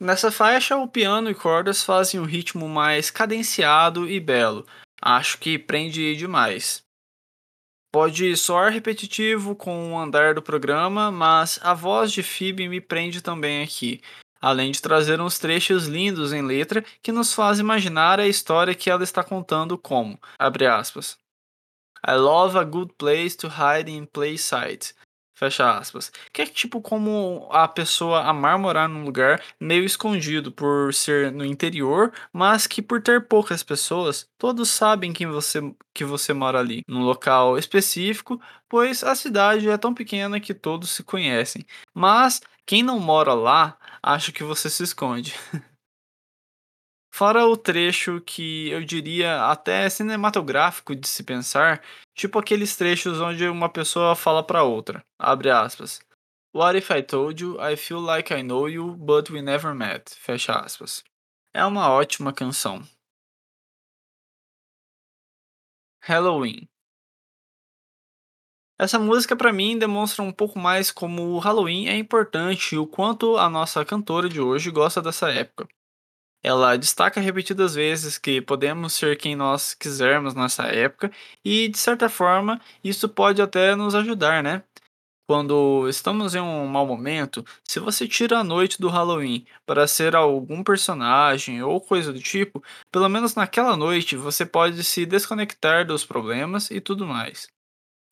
Nessa 0.00 0.30
faixa, 0.30 0.76
o 0.76 0.86
piano 0.86 1.28
e 1.28 1.34
cordas 1.34 1.82
fazem 1.82 2.20
um 2.20 2.24
ritmo 2.24 2.68
mais 2.68 3.10
cadenciado 3.10 4.08
e 4.08 4.20
belo. 4.20 4.66
Acho 5.00 5.38
que 5.38 5.58
prende 5.58 6.14
demais. 6.16 6.82
Pode 7.92 8.36
soar 8.36 8.70
repetitivo 8.70 9.56
com 9.56 9.92
o 9.92 9.98
andar 9.98 10.34
do 10.34 10.42
programa, 10.42 11.10
mas 11.10 11.58
a 11.62 11.74
voz 11.74 12.12
de 12.12 12.22
Phoebe 12.22 12.68
me 12.68 12.80
prende 12.80 13.22
também 13.22 13.62
aqui 13.62 14.00
além 14.40 14.70
de 14.70 14.80
trazer 14.80 15.20
uns 15.20 15.38
trechos 15.38 15.86
lindos 15.86 16.32
em 16.32 16.42
letra 16.42 16.84
que 17.02 17.12
nos 17.12 17.34
faz 17.34 17.58
imaginar 17.58 18.20
a 18.20 18.26
história 18.26 18.74
que 18.74 18.90
ela 18.90 19.02
está 19.02 19.22
contando 19.22 19.76
como, 19.76 20.18
abre 20.38 20.66
aspas, 20.66 21.18
I 22.06 22.12
love 22.12 22.56
a 22.56 22.64
good 22.64 22.94
place 22.96 23.36
to 23.36 23.48
hide 23.48 23.90
in 23.90 24.06
plain 24.06 24.38
sight. 24.38 24.94
Fecha 25.38 25.78
aspas. 25.78 26.10
Que 26.32 26.42
é 26.42 26.46
tipo 26.46 26.80
como 26.80 27.48
a 27.52 27.68
pessoa 27.68 28.24
amar 28.24 28.58
morar 28.58 28.88
num 28.88 29.04
lugar 29.04 29.40
meio 29.60 29.84
escondido 29.84 30.50
por 30.50 30.92
ser 30.92 31.30
no 31.30 31.44
interior, 31.44 32.12
mas 32.32 32.66
que 32.66 32.82
por 32.82 33.00
ter 33.00 33.28
poucas 33.28 33.62
pessoas, 33.62 34.28
todos 34.36 34.68
sabem 34.68 35.12
que 35.12 35.24
você, 35.24 35.60
que 35.94 36.04
você 36.04 36.32
mora 36.32 36.58
ali, 36.58 36.82
num 36.88 37.04
local 37.04 37.56
específico, 37.56 38.40
pois 38.68 39.04
a 39.04 39.14
cidade 39.14 39.68
é 39.70 39.78
tão 39.78 39.94
pequena 39.94 40.40
que 40.40 40.52
todos 40.52 40.90
se 40.90 41.04
conhecem. 41.04 41.64
Mas 41.94 42.40
quem 42.66 42.82
não 42.82 42.98
mora 42.98 43.32
lá 43.32 43.78
acha 44.02 44.32
que 44.32 44.42
você 44.42 44.68
se 44.68 44.82
esconde. 44.82 45.36
Fora 47.18 47.44
o 47.48 47.56
trecho 47.56 48.20
que 48.20 48.68
eu 48.70 48.84
diria 48.84 49.50
até 49.50 49.90
cinematográfico 49.90 50.94
de 50.94 51.08
se 51.08 51.24
pensar, 51.24 51.82
tipo 52.14 52.38
aqueles 52.38 52.76
trechos 52.76 53.20
onde 53.20 53.48
uma 53.48 53.68
pessoa 53.68 54.14
fala 54.14 54.40
para 54.40 54.62
outra, 54.62 55.04
abre 55.18 55.50
aspas. 55.50 55.98
What 56.54 56.78
if 56.78 56.88
I 56.90 57.02
told 57.02 57.42
you 57.42 57.60
I 57.60 57.76
feel 57.76 57.98
like 57.98 58.32
I 58.32 58.44
know 58.44 58.68
you, 58.68 58.94
but 58.94 59.30
we 59.30 59.42
never 59.42 59.74
met? 59.74 60.14
Fecha 60.14 60.60
aspas. 60.60 61.02
É 61.52 61.64
uma 61.64 61.90
ótima 61.90 62.32
canção. 62.32 62.86
Halloween. 66.00 66.68
Essa 68.78 68.96
música 68.96 69.34
para 69.34 69.52
mim 69.52 69.76
demonstra 69.76 70.22
um 70.22 70.30
pouco 70.30 70.56
mais 70.56 70.92
como 70.92 71.34
o 71.34 71.40
Halloween 71.40 71.88
é 71.88 71.96
importante 71.96 72.76
e 72.76 72.78
o 72.78 72.86
quanto 72.86 73.36
a 73.36 73.50
nossa 73.50 73.84
cantora 73.84 74.28
de 74.28 74.40
hoje 74.40 74.70
gosta 74.70 75.02
dessa 75.02 75.28
época. 75.32 75.66
Ela 76.42 76.76
destaca 76.76 77.20
repetidas 77.20 77.74
vezes 77.74 78.16
que 78.18 78.40
podemos 78.40 78.94
ser 78.94 79.16
quem 79.18 79.34
nós 79.36 79.74
quisermos 79.74 80.34
nessa 80.34 80.64
época 80.64 81.10
e, 81.44 81.68
de 81.68 81.78
certa 81.78 82.08
forma, 82.08 82.60
isso 82.82 83.08
pode 83.08 83.42
até 83.42 83.74
nos 83.74 83.94
ajudar, 83.94 84.42
né? 84.42 84.62
Quando 85.28 85.86
estamos 85.88 86.34
em 86.34 86.40
um 86.40 86.66
mau 86.66 86.86
momento, 86.86 87.44
se 87.62 87.78
você 87.78 88.08
tira 88.08 88.38
a 88.38 88.44
noite 88.44 88.80
do 88.80 88.88
Halloween 88.88 89.46
para 89.66 89.86
ser 89.86 90.16
algum 90.16 90.64
personagem 90.64 91.62
ou 91.62 91.80
coisa 91.80 92.12
do 92.12 92.20
tipo, 92.20 92.62
pelo 92.90 93.08
menos 93.10 93.34
naquela 93.34 93.76
noite 93.76 94.16
você 94.16 94.46
pode 94.46 94.82
se 94.84 95.04
desconectar 95.04 95.86
dos 95.86 96.04
problemas 96.04 96.70
e 96.70 96.80
tudo 96.80 97.06
mais. 97.06 97.46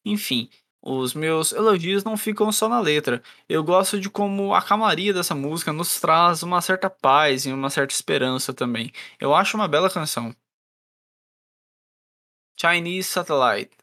Enfim, 0.04 0.50
os 0.86 1.14
meus 1.14 1.52
elogios 1.52 2.04
não 2.04 2.16
ficam 2.16 2.52
só 2.52 2.68
na 2.68 2.78
letra. 2.80 3.20
Eu 3.48 3.64
gosto 3.64 3.98
de 3.98 4.08
como 4.08 4.54
a 4.54 4.62
calmaria 4.62 5.12
dessa 5.12 5.34
música 5.34 5.72
nos 5.72 6.00
traz 6.00 6.44
uma 6.44 6.60
certa 6.60 6.88
paz 6.88 7.44
e 7.44 7.52
uma 7.52 7.68
certa 7.70 7.92
esperança 7.92 8.54
também. 8.54 8.92
Eu 9.20 9.34
acho 9.34 9.56
uma 9.56 9.66
bela 9.66 9.90
canção. 9.90 10.32
Chinese 12.58 13.08
Satellite. 13.08 13.76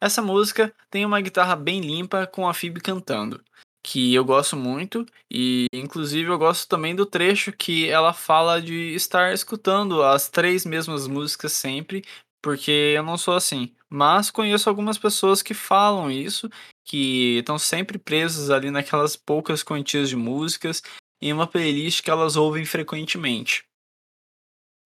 Essa 0.00 0.22
música 0.22 0.72
tem 0.88 1.04
uma 1.04 1.20
guitarra 1.20 1.56
bem 1.56 1.80
limpa 1.80 2.28
com 2.28 2.48
a 2.48 2.54
Phoebe 2.54 2.80
cantando, 2.80 3.42
que 3.82 4.14
eu 4.14 4.24
gosto 4.24 4.56
muito 4.56 5.04
e 5.28 5.66
inclusive 5.72 6.30
eu 6.30 6.38
gosto 6.38 6.68
também 6.68 6.94
do 6.94 7.04
trecho 7.04 7.52
que 7.52 7.88
ela 7.90 8.12
fala 8.12 8.62
de 8.62 8.94
estar 8.94 9.32
escutando 9.34 10.04
as 10.04 10.28
três 10.28 10.64
mesmas 10.64 11.08
músicas 11.08 11.52
sempre 11.52 12.04
porque 12.40 12.94
eu 12.96 13.02
não 13.02 13.18
sou 13.18 13.34
assim. 13.34 13.74
Mas 13.90 14.30
conheço 14.30 14.68
algumas 14.68 14.98
pessoas 14.98 15.42
que 15.42 15.54
falam 15.54 16.10
isso, 16.10 16.50
que 16.84 17.38
estão 17.38 17.58
sempre 17.58 17.98
presas 17.98 18.50
ali 18.50 18.70
naquelas 18.70 19.16
poucas 19.16 19.62
quantias 19.62 20.08
de 20.08 20.16
músicas 20.16 20.82
em 21.20 21.32
uma 21.32 21.46
playlist 21.46 22.02
que 22.02 22.10
elas 22.10 22.36
ouvem 22.36 22.64
frequentemente. 22.64 23.64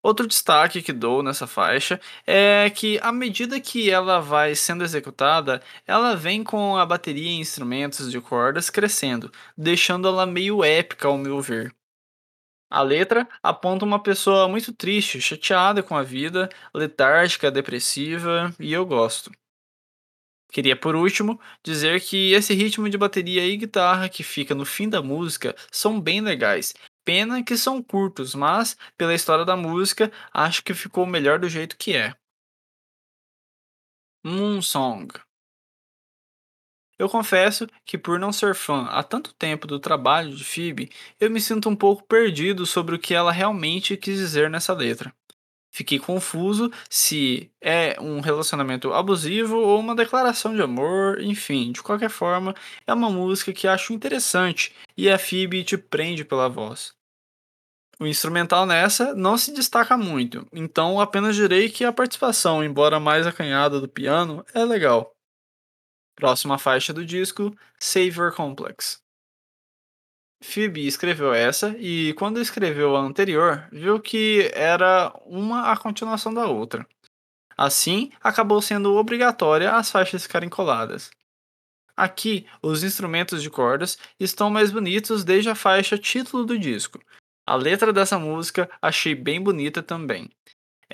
Outro 0.04 0.26
destaque 0.26 0.82
que 0.82 0.92
dou 0.92 1.23
nessa 1.23 1.47
faixa 1.47 2.00
é 2.26 2.68
que, 2.71 2.99
à 3.02 3.12
medida 3.12 3.61
que 3.61 3.88
ela 3.88 4.21
vai 4.21 4.54
sendo 4.54 4.82
executada, 4.82 5.62
ela 5.87 6.16
vem 6.16 6.42
com 6.42 6.76
a 6.76 6.85
bateria 6.85 7.30
e 7.30 7.38
instrumentos 7.40 8.11
de 8.11 8.21
cordas 8.21 8.68
crescendo, 8.68 9.30
deixando 9.56 10.09
ela 10.09 10.26
meio 10.26 10.64
épica 10.64 11.06
ao 11.06 11.16
meu 11.16 11.40
ver. 11.40 11.73
A 12.75 12.81
letra 12.81 13.29
aponta 13.43 13.85
uma 13.85 14.02
pessoa 14.02 14.49
muito 14.49 14.73
triste, 14.73 15.21
chateada 15.21 15.83
com 15.83 15.95
a 15.95 16.02
vida, 16.02 16.49
letárgica, 16.75 17.50
depressiva, 17.50 18.50
e 18.59 18.73
eu 18.73 18.87
gosto. 18.87 19.31
Queria, 20.50 20.75
por 20.75 20.97
último, 20.97 21.38
dizer 21.62 22.00
que 22.00 22.33
esse 22.33 22.55
ritmo 22.55 22.88
de 22.88 22.97
bateria 22.97 23.45
e 23.45 23.59
guitarra 23.59 24.09
que 24.09 24.23
fica 24.23 24.55
no 24.55 24.64
fim 24.64 24.88
da 24.88 25.02
música 25.02 25.55
são 25.71 26.00
bem 26.00 26.23
legais. 26.23 26.73
Pena 27.05 27.43
que 27.45 27.59
são 27.59 27.83
curtos, 27.83 28.35
mas, 28.35 28.75
pela 28.97 29.14
história 29.14 29.45
da 29.45 29.55
música, 29.55 30.11
acho 30.33 30.64
que 30.64 30.73
ficou 30.73 31.05
melhor 31.05 31.38
do 31.38 31.50
jeito 31.50 31.76
que 31.76 31.95
é. 31.95 32.14
Moon 34.25 34.62
Song. 34.62 35.12
Eu 37.02 37.09
confesso 37.09 37.66
que, 37.85 37.99
por 37.99 38.16
não 38.16 38.30
ser 38.32 38.54
fã 38.54 38.85
há 38.85 39.02
tanto 39.02 39.35
tempo 39.35 39.66
do 39.66 39.80
trabalho 39.80 40.37
de 40.37 40.44
Phoebe, 40.44 40.88
eu 41.18 41.28
me 41.28 41.40
sinto 41.40 41.68
um 41.68 41.75
pouco 41.75 42.04
perdido 42.04 42.64
sobre 42.64 42.94
o 42.94 42.99
que 42.99 43.12
ela 43.12 43.32
realmente 43.32 43.97
quis 43.97 44.16
dizer 44.16 44.49
nessa 44.49 44.73
letra. 44.73 45.12
Fiquei 45.73 45.99
confuso 45.99 46.71
se 46.88 47.50
é 47.61 48.00
um 48.00 48.21
relacionamento 48.21 48.92
abusivo 48.92 49.56
ou 49.56 49.80
uma 49.80 49.97
declaração 49.97 50.54
de 50.54 50.62
amor, 50.62 51.21
enfim, 51.21 51.73
de 51.73 51.82
qualquer 51.82 52.09
forma, 52.09 52.54
é 52.87 52.94
uma 52.94 53.11
música 53.11 53.52
que 53.52 53.66
acho 53.66 53.92
interessante 53.92 54.73
e 54.97 55.11
a 55.11 55.18
Phoebe 55.18 55.64
te 55.64 55.76
prende 55.76 56.25
pela 56.25 56.49
voz. 56.49 56.92
O 57.99 58.06
instrumental 58.06 58.64
nessa 58.64 59.12
não 59.12 59.37
se 59.37 59.52
destaca 59.52 59.97
muito, 59.97 60.47
então 60.52 61.00
apenas 61.00 61.35
direi 61.35 61.68
que 61.68 61.85
a 61.85 61.92
participação, 61.92 62.62
embora 62.62 63.00
mais 63.00 63.26
acanhada 63.26 63.80
do 63.80 63.88
piano, 63.88 64.47
é 64.54 64.64
legal. 64.64 65.12
Próxima 66.23 66.57
faixa 66.57 66.93
do 66.93 67.05
disco, 67.05 67.52
Savior 67.81 68.33
Complex. 68.33 69.02
Phoebe 70.41 70.87
escreveu 70.87 71.35
essa 71.35 71.75
e, 71.81 72.14
quando 72.14 72.41
escreveu 72.41 72.95
a 72.95 73.00
anterior, 73.00 73.69
viu 73.73 73.99
que 73.99 74.49
era 74.55 75.12
uma 75.26 75.73
a 75.73 75.76
continuação 75.76 76.33
da 76.33 76.47
outra. 76.47 76.87
Assim, 77.59 78.12
acabou 78.23 78.62
sendo 78.62 78.95
obrigatória 78.95 79.73
as 79.73 79.91
faixas 79.91 80.23
ficarem 80.23 80.49
coladas. 80.49 81.11
Aqui, 81.97 82.47
os 82.62 82.85
instrumentos 82.85 83.43
de 83.43 83.50
cordas 83.50 83.99
estão 84.21 84.49
mais 84.49 84.71
bonitos 84.71 85.25
desde 85.25 85.50
a 85.50 85.57
faixa 85.57 85.99
título 85.99 86.45
do 86.45 86.57
disco. 86.57 87.00
A 87.45 87.57
letra 87.57 87.93
dessa 87.93 88.17
música 88.17 88.71
achei 88.81 89.17
bem 89.17 89.43
bonita 89.43 89.83
também. 89.83 90.31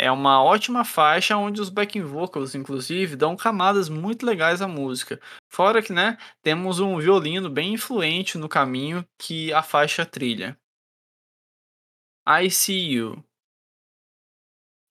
É 0.01 0.13
uma 0.13 0.41
ótima 0.41 0.85
faixa 0.85 1.37
onde 1.37 1.61
os 1.61 1.69
backing 1.69 2.05
vocals, 2.05 2.55
inclusive, 2.55 3.17
dão 3.17 3.37
camadas 3.37 3.89
muito 3.89 4.25
legais 4.25 4.63
à 4.63 4.69
música. 4.69 5.21
Fora 5.49 5.83
que, 5.83 5.93
né, 5.93 6.17
temos 6.41 6.79
um 6.79 7.01
violino 7.01 7.51
bem 7.51 7.75
influente 7.75 8.39
no 8.39 8.49
caminho 8.49 9.05
que 9.19 9.53
a 9.53 9.61
faixa 9.61 10.07
trilha. 10.07 10.57
I 12.29 12.49
See 12.49 12.93
You. 12.93 13.25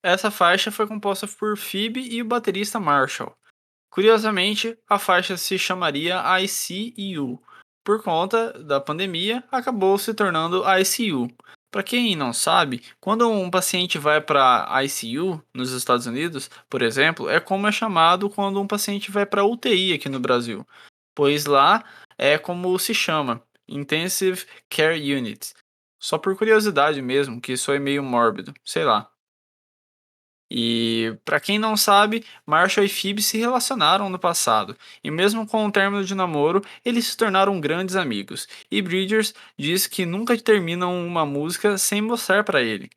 Essa 0.04 0.30
faixa 0.30 0.72
foi 0.72 0.86
composta 0.86 1.26
por 1.26 1.58
Phoebe 1.58 2.02
e 2.02 2.22
o 2.22 2.26
baterista 2.26 2.78
Marshall. 2.78 3.34
Curiosamente, 3.90 4.78
a 4.90 5.00
faixa 5.00 5.38
se 5.38 5.58
chamaria 5.58 6.22
I 6.38 6.50
See 6.50 6.94
You. 6.98 7.42
Por 7.82 8.04
conta 8.04 8.52
da 8.62 8.82
pandemia, 8.82 9.42
acabou 9.50 9.98
se 9.98 10.14
tornando 10.14 10.66
ICU, 10.68 11.34
para 11.72 11.84
quem 11.84 12.16
não 12.16 12.34
sabe, 12.34 12.84
quando 13.00 13.30
um 13.30 13.50
paciente 13.50 13.98
vai 13.98 14.22
para 14.22 14.68
ICU 14.84 15.44
nos 15.54 15.72
Estados 15.72 16.06
Unidos, 16.06 16.50
por 16.70 16.82
exemplo, 16.82 17.30
é 17.30 17.40
como 17.40 17.68
é 17.68 17.72
chamado 17.72 18.30
quando 18.30 18.62
um 18.62 18.68
paciente 18.68 19.12
vai 19.12 19.26
para 19.26 19.46
UTI 19.46 19.94
aqui 19.94 20.10
no 20.10 20.20
Brasil, 20.20 20.66
pois 21.16 21.46
lá 21.46 21.84
é 22.18 22.38
como 22.38 22.78
se 22.80 22.94
chama, 22.94 23.44
Intensive 23.68 24.46
Care 24.70 25.00
Unit. 25.14 25.54
Só 26.00 26.18
por 26.18 26.38
curiosidade 26.38 27.02
mesmo, 27.02 27.42
que 27.42 27.54
isso 27.54 27.72
é 27.72 27.80
meio 27.80 28.04
mórbido, 28.04 28.54
sei 28.64 28.84
lá. 28.84 29.12
E, 30.50 31.18
para 31.26 31.40
quem 31.40 31.60
não 31.60 31.76
sabe, 31.76 32.24
Marshall 32.46 32.86
e 32.86 32.90
Phoebe 32.90 33.22
se 33.22 33.38
relacionaram 33.38 34.10
no 34.10 34.18
passado, 34.18 34.78
e 35.04 35.12
mesmo 35.12 35.46
com 35.46 35.66
o 35.66 35.72
término 35.72 36.06
de 36.06 36.16
namoro, 36.16 36.62
eles 36.86 37.08
se 37.08 37.18
tornaram 37.18 37.60
grandes 37.60 37.96
amigos. 37.96 38.48
E 38.72 38.82
Bridgers 38.82 39.34
diz 39.58 39.88
que 39.88 40.06
nunca 40.06 40.38
terminam 40.38 41.06
uma 41.06 41.26
música 41.26 41.78
sem 41.78 42.02
mostrar 42.02 42.44
para 42.44 42.62
ele. 42.62 42.90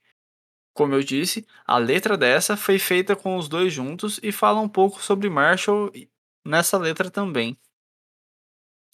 Como 0.73 0.95
eu 0.95 1.03
disse, 1.03 1.47
a 1.67 1.77
letra 1.79 2.17
dessa 2.17 2.57
foi 2.57 2.79
feita 2.79 3.17
com 3.17 3.37
os 3.37 3.49
dois 3.49 3.73
juntos 3.73 4.21
e 4.23 4.31
fala 4.31 4.61
um 4.61 4.69
pouco 4.69 5.03
sobre 5.03 5.29
Marshall 5.29 5.93
nessa 6.45 6.79
letra 6.79 7.11
também. 7.11 7.59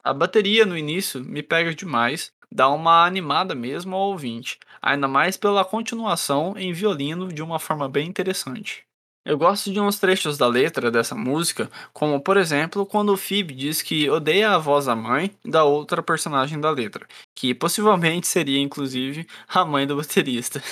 A 0.02 0.14
bateria 0.14 0.64
no 0.64 0.78
início 0.78 1.22
me 1.22 1.42
pega 1.42 1.74
demais, 1.74 2.32
dá 2.56 2.70
uma 2.70 3.04
animada 3.04 3.54
mesmo 3.54 3.94
ao 3.94 4.08
ouvinte, 4.08 4.58
ainda 4.80 5.06
mais 5.06 5.36
pela 5.36 5.62
continuação 5.62 6.54
em 6.56 6.72
violino 6.72 7.28
de 7.30 7.42
uma 7.42 7.58
forma 7.58 7.86
bem 7.86 8.08
interessante. 8.08 8.82
Eu 9.26 9.36
gosto 9.36 9.70
de 9.70 9.78
uns 9.78 9.98
trechos 9.98 10.38
da 10.38 10.46
letra 10.46 10.90
dessa 10.90 11.14
música, 11.14 11.70
como 11.92 12.18
por 12.18 12.38
exemplo 12.38 12.86
quando 12.86 13.12
o 13.12 13.16
Phoebe 13.16 13.52
diz 13.52 13.82
que 13.82 14.08
odeia 14.08 14.52
a 14.52 14.58
voz 14.58 14.86
da 14.86 14.96
mãe 14.96 15.36
da 15.44 15.64
outra 15.64 16.02
personagem 16.02 16.58
da 16.58 16.70
letra, 16.70 17.06
que 17.34 17.54
possivelmente 17.54 18.26
seria 18.26 18.60
inclusive 18.60 19.26
a 19.48 19.62
mãe 19.62 19.86
do 19.86 19.96
baterista. 19.96 20.62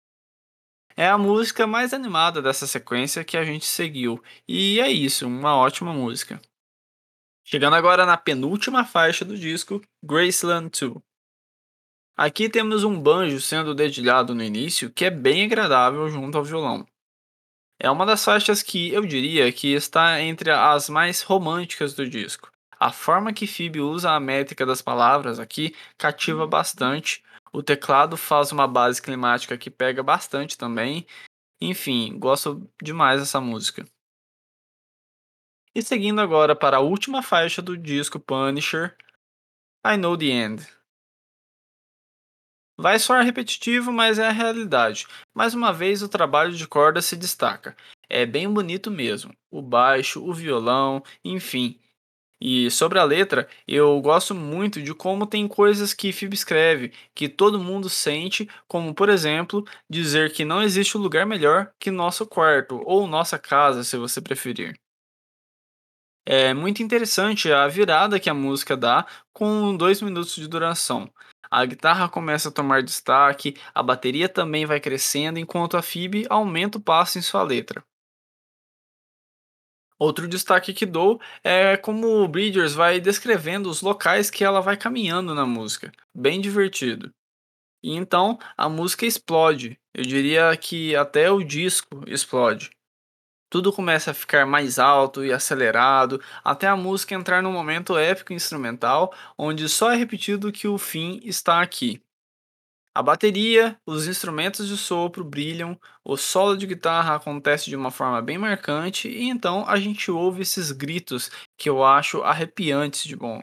é 0.96 1.06
a 1.06 1.16
música 1.16 1.64
mais 1.64 1.94
animada 1.94 2.42
dessa 2.42 2.66
sequência 2.66 3.22
que 3.22 3.36
a 3.36 3.44
gente 3.44 3.66
seguiu, 3.66 4.20
e 4.48 4.80
é 4.80 4.90
isso, 4.90 5.28
uma 5.28 5.54
ótima 5.54 5.92
música. 5.92 6.40
Chegando 7.46 7.76
agora 7.76 8.06
na 8.06 8.16
penúltima 8.16 8.86
faixa 8.86 9.22
do 9.22 9.36
disco, 9.36 9.82
Graceland 10.02 10.70
2. 10.80 10.94
Aqui 12.16 12.48
temos 12.48 12.84
um 12.84 12.98
banjo 12.98 13.38
sendo 13.38 13.74
dedilhado 13.74 14.34
no 14.34 14.42
início 14.42 14.90
que 14.90 15.04
é 15.04 15.10
bem 15.10 15.44
agradável 15.44 16.08
junto 16.08 16.38
ao 16.38 16.44
violão. 16.44 16.86
É 17.78 17.90
uma 17.90 18.06
das 18.06 18.24
faixas 18.24 18.62
que 18.62 18.88
eu 18.94 19.04
diria 19.04 19.52
que 19.52 19.74
está 19.74 20.22
entre 20.22 20.50
as 20.50 20.88
mais 20.88 21.20
românticas 21.20 21.92
do 21.92 22.08
disco. 22.08 22.50
A 22.80 22.90
forma 22.90 23.32
que 23.32 23.46
Phoebe 23.46 23.80
usa 23.80 24.12
a 24.12 24.20
métrica 24.20 24.64
das 24.64 24.80
palavras 24.80 25.38
aqui 25.38 25.76
cativa 25.98 26.46
bastante. 26.46 27.22
O 27.52 27.62
teclado 27.62 28.16
faz 28.16 28.52
uma 28.52 28.66
base 28.66 29.02
climática 29.02 29.58
que 29.58 29.70
pega 29.70 30.02
bastante 30.02 30.56
também. 30.56 31.06
Enfim, 31.60 32.18
gosto 32.18 32.66
demais 32.82 33.20
dessa 33.20 33.38
música. 33.38 33.84
E 35.74 35.82
seguindo 35.82 36.20
agora 36.20 36.54
para 36.54 36.76
a 36.76 36.80
última 36.80 37.20
faixa 37.20 37.60
do 37.60 37.76
disco 37.76 38.20
Punisher, 38.20 38.96
I 39.84 39.96
Know 39.96 40.16
the 40.16 40.26
End. 40.26 40.66
Vai 42.78 42.98
soar 42.98 43.24
repetitivo, 43.24 43.92
mas 43.92 44.18
é 44.18 44.26
a 44.26 44.32
realidade. 44.32 45.06
Mais 45.34 45.52
uma 45.52 45.72
vez, 45.72 46.00
o 46.02 46.08
trabalho 46.08 46.52
de 46.52 46.66
corda 46.68 47.02
se 47.02 47.16
destaca. 47.16 47.76
É 48.08 48.24
bem 48.24 48.48
bonito 48.52 48.90
mesmo. 48.90 49.32
O 49.50 49.60
baixo, 49.60 50.24
o 50.24 50.32
violão, 50.32 51.02
enfim. 51.24 51.80
E 52.40 52.70
sobre 52.70 52.98
a 52.98 53.04
letra, 53.04 53.48
eu 53.66 54.00
gosto 54.00 54.34
muito 54.34 54.82
de 54.82 54.94
como 54.94 55.26
tem 55.26 55.48
coisas 55.48 55.94
que 55.94 56.12
Phoebe 56.12 56.34
escreve, 56.34 56.92
que 57.14 57.28
todo 57.28 57.60
mundo 57.60 57.88
sente, 57.88 58.48
como 58.68 58.94
por 58.94 59.08
exemplo, 59.08 59.64
dizer 59.90 60.32
que 60.32 60.44
não 60.44 60.62
existe 60.62 60.98
lugar 60.98 61.26
melhor 61.26 61.72
que 61.80 61.90
nosso 61.90 62.26
quarto, 62.26 62.80
ou 62.84 63.06
nossa 63.06 63.38
casa, 63.38 63.82
se 63.82 63.96
você 63.96 64.20
preferir. 64.20 64.76
É 66.26 66.54
muito 66.54 66.82
interessante 66.82 67.52
a 67.52 67.68
virada 67.68 68.18
que 68.18 68.30
a 68.30 68.34
música 68.34 68.74
dá 68.76 69.06
com 69.32 69.76
dois 69.76 70.00
minutos 70.00 70.34
de 70.34 70.48
duração. 70.48 71.10
A 71.50 71.66
guitarra 71.66 72.08
começa 72.08 72.48
a 72.48 72.52
tomar 72.52 72.82
destaque, 72.82 73.56
a 73.74 73.82
bateria 73.82 74.28
também 74.28 74.64
vai 74.64 74.80
crescendo, 74.80 75.38
enquanto 75.38 75.76
a 75.76 75.82
Phoebe 75.82 76.26
aumenta 76.30 76.78
o 76.78 76.80
passo 76.80 77.18
em 77.18 77.22
sua 77.22 77.42
letra. 77.42 77.84
Outro 79.98 80.26
destaque 80.26 80.72
que 80.72 80.86
dou 80.86 81.20
é 81.42 81.76
como 81.76 82.06
o 82.22 82.28
Bridgers 82.28 82.74
vai 82.74 83.00
descrevendo 83.00 83.68
os 83.68 83.82
locais 83.82 84.30
que 84.30 84.42
ela 84.42 84.60
vai 84.60 84.76
caminhando 84.76 85.34
na 85.34 85.46
música. 85.46 85.92
Bem 86.14 86.40
divertido. 86.40 87.12
E 87.82 87.94
então 87.94 88.38
a 88.56 88.68
música 88.68 89.06
explode. 89.06 89.78
Eu 89.92 90.04
diria 90.04 90.56
que 90.56 90.96
até 90.96 91.30
o 91.30 91.44
disco 91.44 92.02
explode 92.08 92.70
tudo 93.50 93.72
começa 93.72 94.10
a 94.10 94.14
ficar 94.14 94.46
mais 94.46 94.78
alto 94.78 95.24
e 95.24 95.32
acelerado, 95.32 96.20
até 96.42 96.66
a 96.66 96.76
música 96.76 97.14
entrar 97.14 97.42
num 97.42 97.52
momento 97.52 97.96
épico 97.96 98.32
instrumental, 98.32 99.14
onde 99.38 99.68
só 99.68 99.92
é 99.92 99.96
repetido 99.96 100.52
que 100.52 100.68
o 100.68 100.78
fim 100.78 101.20
está 101.24 101.60
aqui. 101.62 102.02
A 102.96 103.02
bateria, 103.02 103.76
os 103.84 104.06
instrumentos 104.06 104.68
de 104.68 104.76
sopro 104.76 105.24
brilham, 105.24 105.78
o 106.04 106.16
solo 106.16 106.56
de 106.56 106.66
guitarra 106.66 107.16
acontece 107.16 107.68
de 107.68 107.74
uma 107.76 107.90
forma 107.90 108.22
bem 108.22 108.38
marcante 108.38 109.08
e 109.08 109.24
então 109.24 109.68
a 109.68 109.78
gente 109.80 110.10
ouve 110.12 110.42
esses 110.42 110.70
gritos 110.70 111.30
que 111.56 111.68
eu 111.68 111.84
acho 111.84 112.22
arrepiantes 112.22 113.02
de 113.04 113.16
bom. 113.16 113.42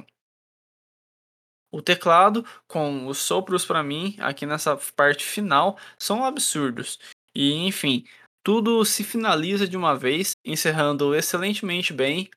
O 1.71 1.81
teclado, 1.81 2.45
com 2.67 3.07
os 3.07 3.17
sopros 3.17 3.65
para 3.65 3.83
mim, 3.83 4.15
aqui 4.19 4.45
nessa 4.45 4.77
parte 4.95 5.23
final, 5.25 5.77
são 5.97 6.23
absurdos. 6.25 6.99
E 7.33 7.53
enfim, 7.65 8.05
tudo 8.43 8.83
se 8.85 9.03
finaliza 9.03 9.67
de 9.67 9.77
uma 9.77 9.95
vez, 9.95 10.31
encerrando 10.45 11.15
excelentemente 11.15 11.93
bem 11.93 12.29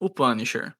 o 0.00 0.10
Punisher. 0.10 0.74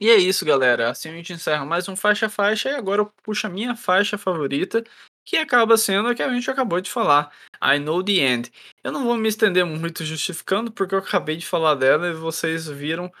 E 0.00 0.08
é 0.10 0.16
isso, 0.16 0.44
galera. 0.44 0.90
Assim 0.90 1.08
a 1.08 1.12
gente 1.12 1.32
encerra 1.32 1.64
mais 1.64 1.88
um 1.88 1.96
faixa 1.96 2.28
faixa 2.28 2.70
e 2.70 2.74
agora 2.74 3.02
eu 3.02 3.12
puxo 3.22 3.46
a 3.46 3.50
minha 3.50 3.74
faixa 3.74 4.16
favorita, 4.16 4.84
que 5.24 5.36
acaba 5.36 5.76
sendo 5.76 6.08
a 6.08 6.14
que 6.14 6.22
a 6.22 6.32
gente 6.32 6.50
acabou 6.50 6.80
de 6.80 6.90
falar, 6.90 7.32
I 7.62 7.78
Know 7.78 8.02
the 8.02 8.12
End. 8.12 8.52
Eu 8.84 8.92
não 8.92 9.04
vou 9.04 9.16
me 9.16 9.28
estender 9.28 9.66
muito 9.66 10.04
justificando, 10.04 10.70
porque 10.70 10.94
eu 10.94 11.00
acabei 11.00 11.36
de 11.36 11.46
falar 11.46 11.74
dela 11.74 12.08
e 12.08 12.14
vocês 12.14 12.68
viram 12.68 13.12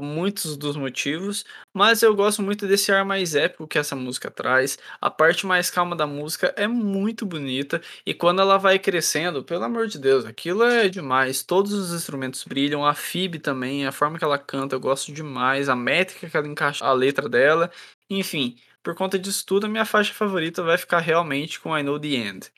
muitos 0.00 0.56
dos 0.56 0.76
motivos, 0.76 1.44
mas 1.74 2.02
eu 2.02 2.14
gosto 2.14 2.42
muito 2.42 2.66
desse 2.66 2.92
ar 2.92 3.04
mais 3.04 3.34
épico 3.34 3.66
que 3.66 3.78
essa 3.78 3.96
música 3.96 4.30
traz. 4.30 4.78
A 5.00 5.10
parte 5.10 5.46
mais 5.46 5.70
calma 5.70 5.96
da 5.96 6.06
música 6.06 6.54
é 6.56 6.66
muito 6.66 7.26
bonita 7.26 7.80
e 8.06 8.14
quando 8.14 8.40
ela 8.40 8.58
vai 8.58 8.78
crescendo, 8.78 9.42
pelo 9.44 9.64
amor 9.64 9.86
de 9.88 9.98
Deus, 9.98 10.24
aquilo 10.24 10.62
é 10.62 10.88
demais. 10.88 11.42
Todos 11.42 11.72
os 11.72 11.92
instrumentos 11.92 12.44
brilham, 12.44 12.84
a 12.86 12.94
Phoebe 12.94 13.38
também, 13.38 13.86
a 13.86 13.92
forma 13.92 14.18
que 14.18 14.24
ela 14.24 14.38
canta, 14.38 14.76
eu 14.76 14.80
gosto 14.80 15.12
demais, 15.12 15.68
a 15.68 15.76
métrica 15.76 16.28
que 16.30 16.36
ela 16.36 16.48
encaixa 16.48 16.84
a 16.84 16.92
letra 16.92 17.28
dela, 17.28 17.70
enfim, 18.08 18.56
por 18.82 18.94
conta 18.94 19.18
disso 19.18 19.44
tudo, 19.46 19.66
a 19.66 19.68
minha 19.68 19.84
faixa 19.84 20.12
favorita 20.14 20.62
vai 20.62 20.76
ficar 20.78 20.98
realmente 21.00 21.60
com 21.60 21.76
I 21.76 21.82
Know 21.82 21.98
the 22.00 22.08
End. 22.08 22.50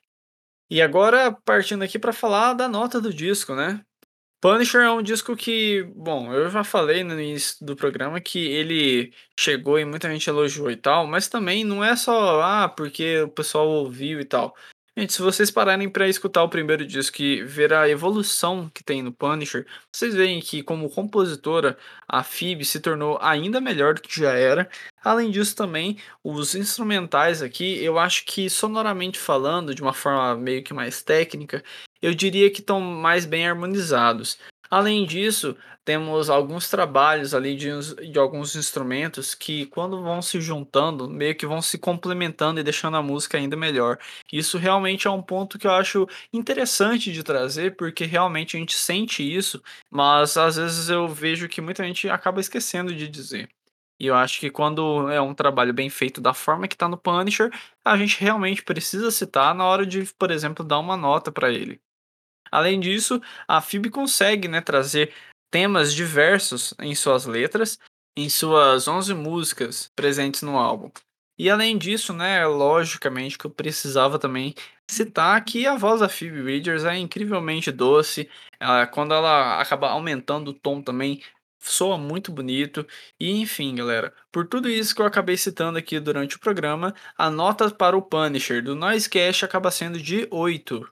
E 0.70 0.80
agora, 0.82 1.32
partindo 1.32 1.82
aqui 1.84 1.98
para 1.98 2.12
falar 2.12 2.54
da 2.54 2.68
nota 2.68 3.00
do 3.00 3.12
disco, 3.12 3.54
né? 3.54 3.84
Punisher 4.44 4.82
é 4.82 4.90
um 4.90 5.00
disco 5.00 5.34
que, 5.34 5.84
bom, 5.96 6.30
eu 6.30 6.50
já 6.50 6.62
falei 6.62 7.02
no 7.02 7.18
início 7.18 7.64
do 7.64 7.74
programa 7.74 8.20
que 8.20 8.38
ele 8.38 9.10
chegou 9.40 9.78
e 9.78 9.86
muita 9.86 10.10
gente 10.10 10.28
elogiou 10.28 10.70
e 10.70 10.76
tal, 10.76 11.06
mas 11.06 11.28
também 11.28 11.64
não 11.64 11.82
é 11.82 11.96
só, 11.96 12.42
ah, 12.42 12.68
porque 12.68 13.22
o 13.22 13.28
pessoal 13.30 13.66
ouviu 13.66 14.20
e 14.20 14.24
tal. 14.26 14.54
Gente, 14.94 15.14
se 15.14 15.22
vocês 15.22 15.50
pararem 15.50 15.88
para 15.88 16.06
escutar 16.08 16.42
o 16.42 16.48
primeiro 16.50 16.86
disco 16.86 17.22
e 17.22 17.42
ver 17.42 17.72
a 17.72 17.88
evolução 17.88 18.70
que 18.72 18.84
tem 18.84 19.02
no 19.02 19.14
Punisher, 19.14 19.66
vocês 19.90 20.14
veem 20.14 20.40
que, 20.40 20.62
como 20.62 20.90
compositora, 20.90 21.78
a 22.06 22.22
Phoebe 22.22 22.66
se 22.66 22.80
tornou 22.80 23.18
ainda 23.22 23.62
melhor 23.62 23.94
do 23.94 24.02
que 24.02 24.20
já 24.20 24.34
era. 24.34 24.68
Além 25.02 25.30
disso, 25.30 25.56
também, 25.56 25.98
os 26.22 26.54
instrumentais 26.54 27.40
aqui, 27.42 27.82
eu 27.82 27.98
acho 27.98 28.24
que 28.26 28.50
sonoramente 28.50 29.18
falando, 29.18 29.74
de 29.74 29.80
uma 29.82 29.94
forma 29.94 30.36
meio 30.36 30.62
que 30.62 30.74
mais 30.74 31.02
técnica, 31.02 31.64
eu 32.04 32.14
diria 32.14 32.50
que 32.50 32.60
estão 32.60 32.80
mais 32.80 33.24
bem 33.24 33.46
harmonizados. 33.46 34.38
Além 34.70 35.06
disso, 35.06 35.56
temos 35.84 36.28
alguns 36.28 36.68
trabalhos 36.68 37.32
ali 37.34 37.56
de, 37.56 37.70
de, 38.10 38.18
alguns 38.18 38.54
instrumentos 38.56 39.34
que, 39.34 39.64
quando 39.66 40.02
vão 40.02 40.20
se 40.20 40.38
juntando, 40.38 41.08
meio 41.08 41.34
que 41.34 41.46
vão 41.46 41.62
se 41.62 41.78
complementando 41.78 42.60
e 42.60 42.62
deixando 42.62 42.98
a 42.98 43.02
música 43.02 43.38
ainda 43.38 43.56
melhor. 43.56 43.98
Isso 44.30 44.58
realmente 44.58 45.06
é 45.06 45.10
um 45.10 45.22
ponto 45.22 45.58
que 45.58 45.66
eu 45.66 45.70
acho 45.70 46.06
interessante 46.30 47.10
de 47.10 47.22
trazer, 47.22 47.74
porque 47.76 48.04
realmente 48.04 48.56
a 48.56 48.60
gente 48.60 48.74
sente 48.76 49.22
isso, 49.22 49.62
mas 49.90 50.36
às 50.36 50.56
vezes 50.56 50.90
eu 50.90 51.08
vejo 51.08 51.48
que 51.48 51.62
muita 51.62 51.84
gente 51.84 52.08
acaba 52.10 52.40
esquecendo 52.40 52.94
de 52.94 53.08
dizer. 53.08 53.48
E 53.98 54.06
eu 54.06 54.14
acho 54.14 54.40
que 54.40 54.50
quando 54.50 55.08
é 55.10 55.20
um 55.20 55.34
trabalho 55.34 55.72
bem 55.72 55.88
feito 55.88 56.20
da 56.20 56.34
forma 56.34 56.68
que 56.68 56.74
está 56.74 56.88
no 56.88 56.98
Punisher, 56.98 57.50
a 57.84 57.96
gente 57.96 58.20
realmente 58.20 58.62
precisa 58.62 59.10
citar 59.10 59.54
na 59.54 59.64
hora 59.64 59.86
de, 59.86 60.04
por 60.18 60.30
exemplo, 60.30 60.64
dar 60.64 60.78
uma 60.78 60.96
nota 60.96 61.30
para 61.32 61.52
ele. 61.52 61.80
Além 62.54 62.78
disso, 62.78 63.20
a 63.48 63.60
FIB 63.60 63.90
consegue 63.90 64.46
né, 64.46 64.60
trazer 64.60 65.12
temas 65.50 65.92
diversos 65.92 66.72
em 66.80 66.94
suas 66.94 67.26
letras, 67.26 67.80
em 68.16 68.28
suas 68.28 68.86
11 68.86 69.12
músicas 69.12 69.90
presentes 69.96 70.42
no 70.42 70.56
álbum. 70.56 70.88
E 71.36 71.50
além 71.50 71.76
disso, 71.76 72.12
né, 72.12 72.46
logicamente 72.46 73.36
que 73.36 73.44
eu 73.44 73.50
precisava 73.50 74.20
também 74.20 74.54
citar 74.88 75.44
que 75.44 75.66
a 75.66 75.74
voz 75.74 75.98
da 76.00 76.08
Phoebe 76.08 76.42
Bridgers 76.44 76.84
é 76.84 76.96
incrivelmente 76.96 77.72
doce. 77.72 78.30
Ela, 78.60 78.86
quando 78.86 79.12
ela 79.12 79.60
acaba 79.60 79.90
aumentando 79.90 80.52
o 80.52 80.54
tom 80.54 80.80
também, 80.80 81.20
soa 81.58 81.98
muito 81.98 82.30
bonito. 82.30 82.86
E 83.18 83.30
enfim, 83.40 83.74
galera, 83.74 84.14
por 84.30 84.46
tudo 84.46 84.68
isso 84.68 84.94
que 84.94 85.02
eu 85.02 85.06
acabei 85.06 85.36
citando 85.36 85.76
aqui 85.76 85.98
durante 85.98 86.36
o 86.36 86.40
programa, 86.40 86.94
a 87.18 87.28
nota 87.28 87.68
para 87.68 87.96
o 87.96 88.02
Punisher 88.02 88.62
do 88.62 88.76
Noisecast 88.76 89.44
acaba 89.44 89.72
sendo 89.72 89.98
de 90.00 90.28
8. 90.30 90.88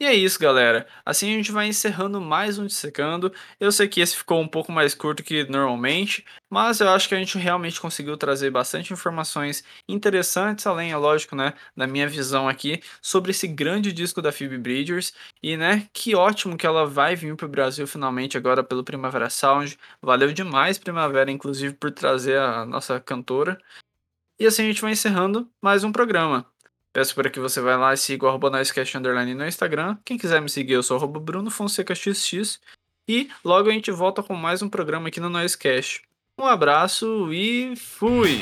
E 0.00 0.06
é 0.06 0.14
isso, 0.14 0.38
galera. 0.38 0.86
Assim 1.04 1.32
a 1.32 1.36
gente 1.36 1.50
vai 1.50 1.66
encerrando 1.66 2.20
mais 2.20 2.56
um 2.56 2.66
Dissecando. 2.66 3.32
Eu 3.58 3.72
sei 3.72 3.88
que 3.88 4.00
esse 4.00 4.16
ficou 4.16 4.40
um 4.40 4.46
pouco 4.46 4.70
mais 4.70 4.94
curto 4.94 5.24
que 5.24 5.42
normalmente, 5.50 6.24
mas 6.48 6.78
eu 6.78 6.88
acho 6.90 7.08
que 7.08 7.16
a 7.16 7.18
gente 7.18 7.36
realmente 7.36 7.80
conseguiu 7.80 8.16
trazer 8.16 8.48
bastante 8.50 8.92
informações 8.92 9.64
interessantes, 9.88 10.64
além, 10.68 10.92
é 10.92 10.96
lógico, 10.96 11.34
né, 11.34 11.52
da 11.76 11.84
minha 11.84 12.06
visão 12.08 12.48
aqui 12.48 12.80
sobre 13.02 13.32
esse 13.32 13.48
grande 13.48 13.92
disco 13.92 14.22
da 14.22 14.30
Phoebe 14.30 14.56
Bridgers. 14.56 15.12
E, 15.42 15.56
né, 15.56 15.88
que 15.92 16.14
ótimo 16.14 16.56
que 16.56 16.66
ela 16.66 16.86
vai 16.86 17.16
vir 17.16 17.34
para 17.34 17.46
o 17.46 17.48
Brasil 17.48 17.84
finalmente 17.86 18.36
agora 18.36 18.62
pelo 18.62 18.84
Primavera 18.84 19.28
Sound. 19.28 19.76
Valeu 20.00 20.32
demais, 20.32 20.78
Primavera, 20.78 21.28
inclusive, 21.30 21.74
por 21.74 21.90
trazer 21.90 22.38
a 22.38 22.64
nossa 22.64 23.00
cantora. 23.00 23.58
E 24.38 24.46
assim 24.46 24.64
a 24.64 24.66
gente 24.66 24.82
vai 24.82 24.92
encerrando 24.92 25.50
mais 25.62 25.84
um 25.84 25.92
programa. 25.92 26.46
Peço 26.98 27.14
para 27.14 27.30
que 27.30 27.38
você 27.38 27.60
vá 27.60 27.76
lá 27.76 27.94
e 27.94 27.96
siga 27.96 28.26
o 28.26 28.28
arroba 28.28 28.50
Underline 28.96 29.32
no 29.32 29.46
Instagram. 29.46 29.96
Quem 30.04 30.18
quiser 30.18 30.42
me 30.42 30.50
seguir, 30.50 30.72
eu 30.72 30.82
sou 30.82 30.96
arroba 30.96 31.20
Bruno 31.20 31.48
Fonseca 31.48 31.94
XX. 31.94 32.58
E 33.06 33.30
logo 33.44 33.70
a 33.70 33.72
gente 33.72 33.92
volta 33.92 34.20
com 34.20 34.34
mais 34.34 34.62
um 34.62 34.68
programa 34.68 35.06
aqui 35.06 35.20
no 35.20 35.30
Noisecast. 35.30 36.02
Um 36.36 36.44
abraço 36.44 37.32
e 37.32 37.76
fui! 37.76 38.40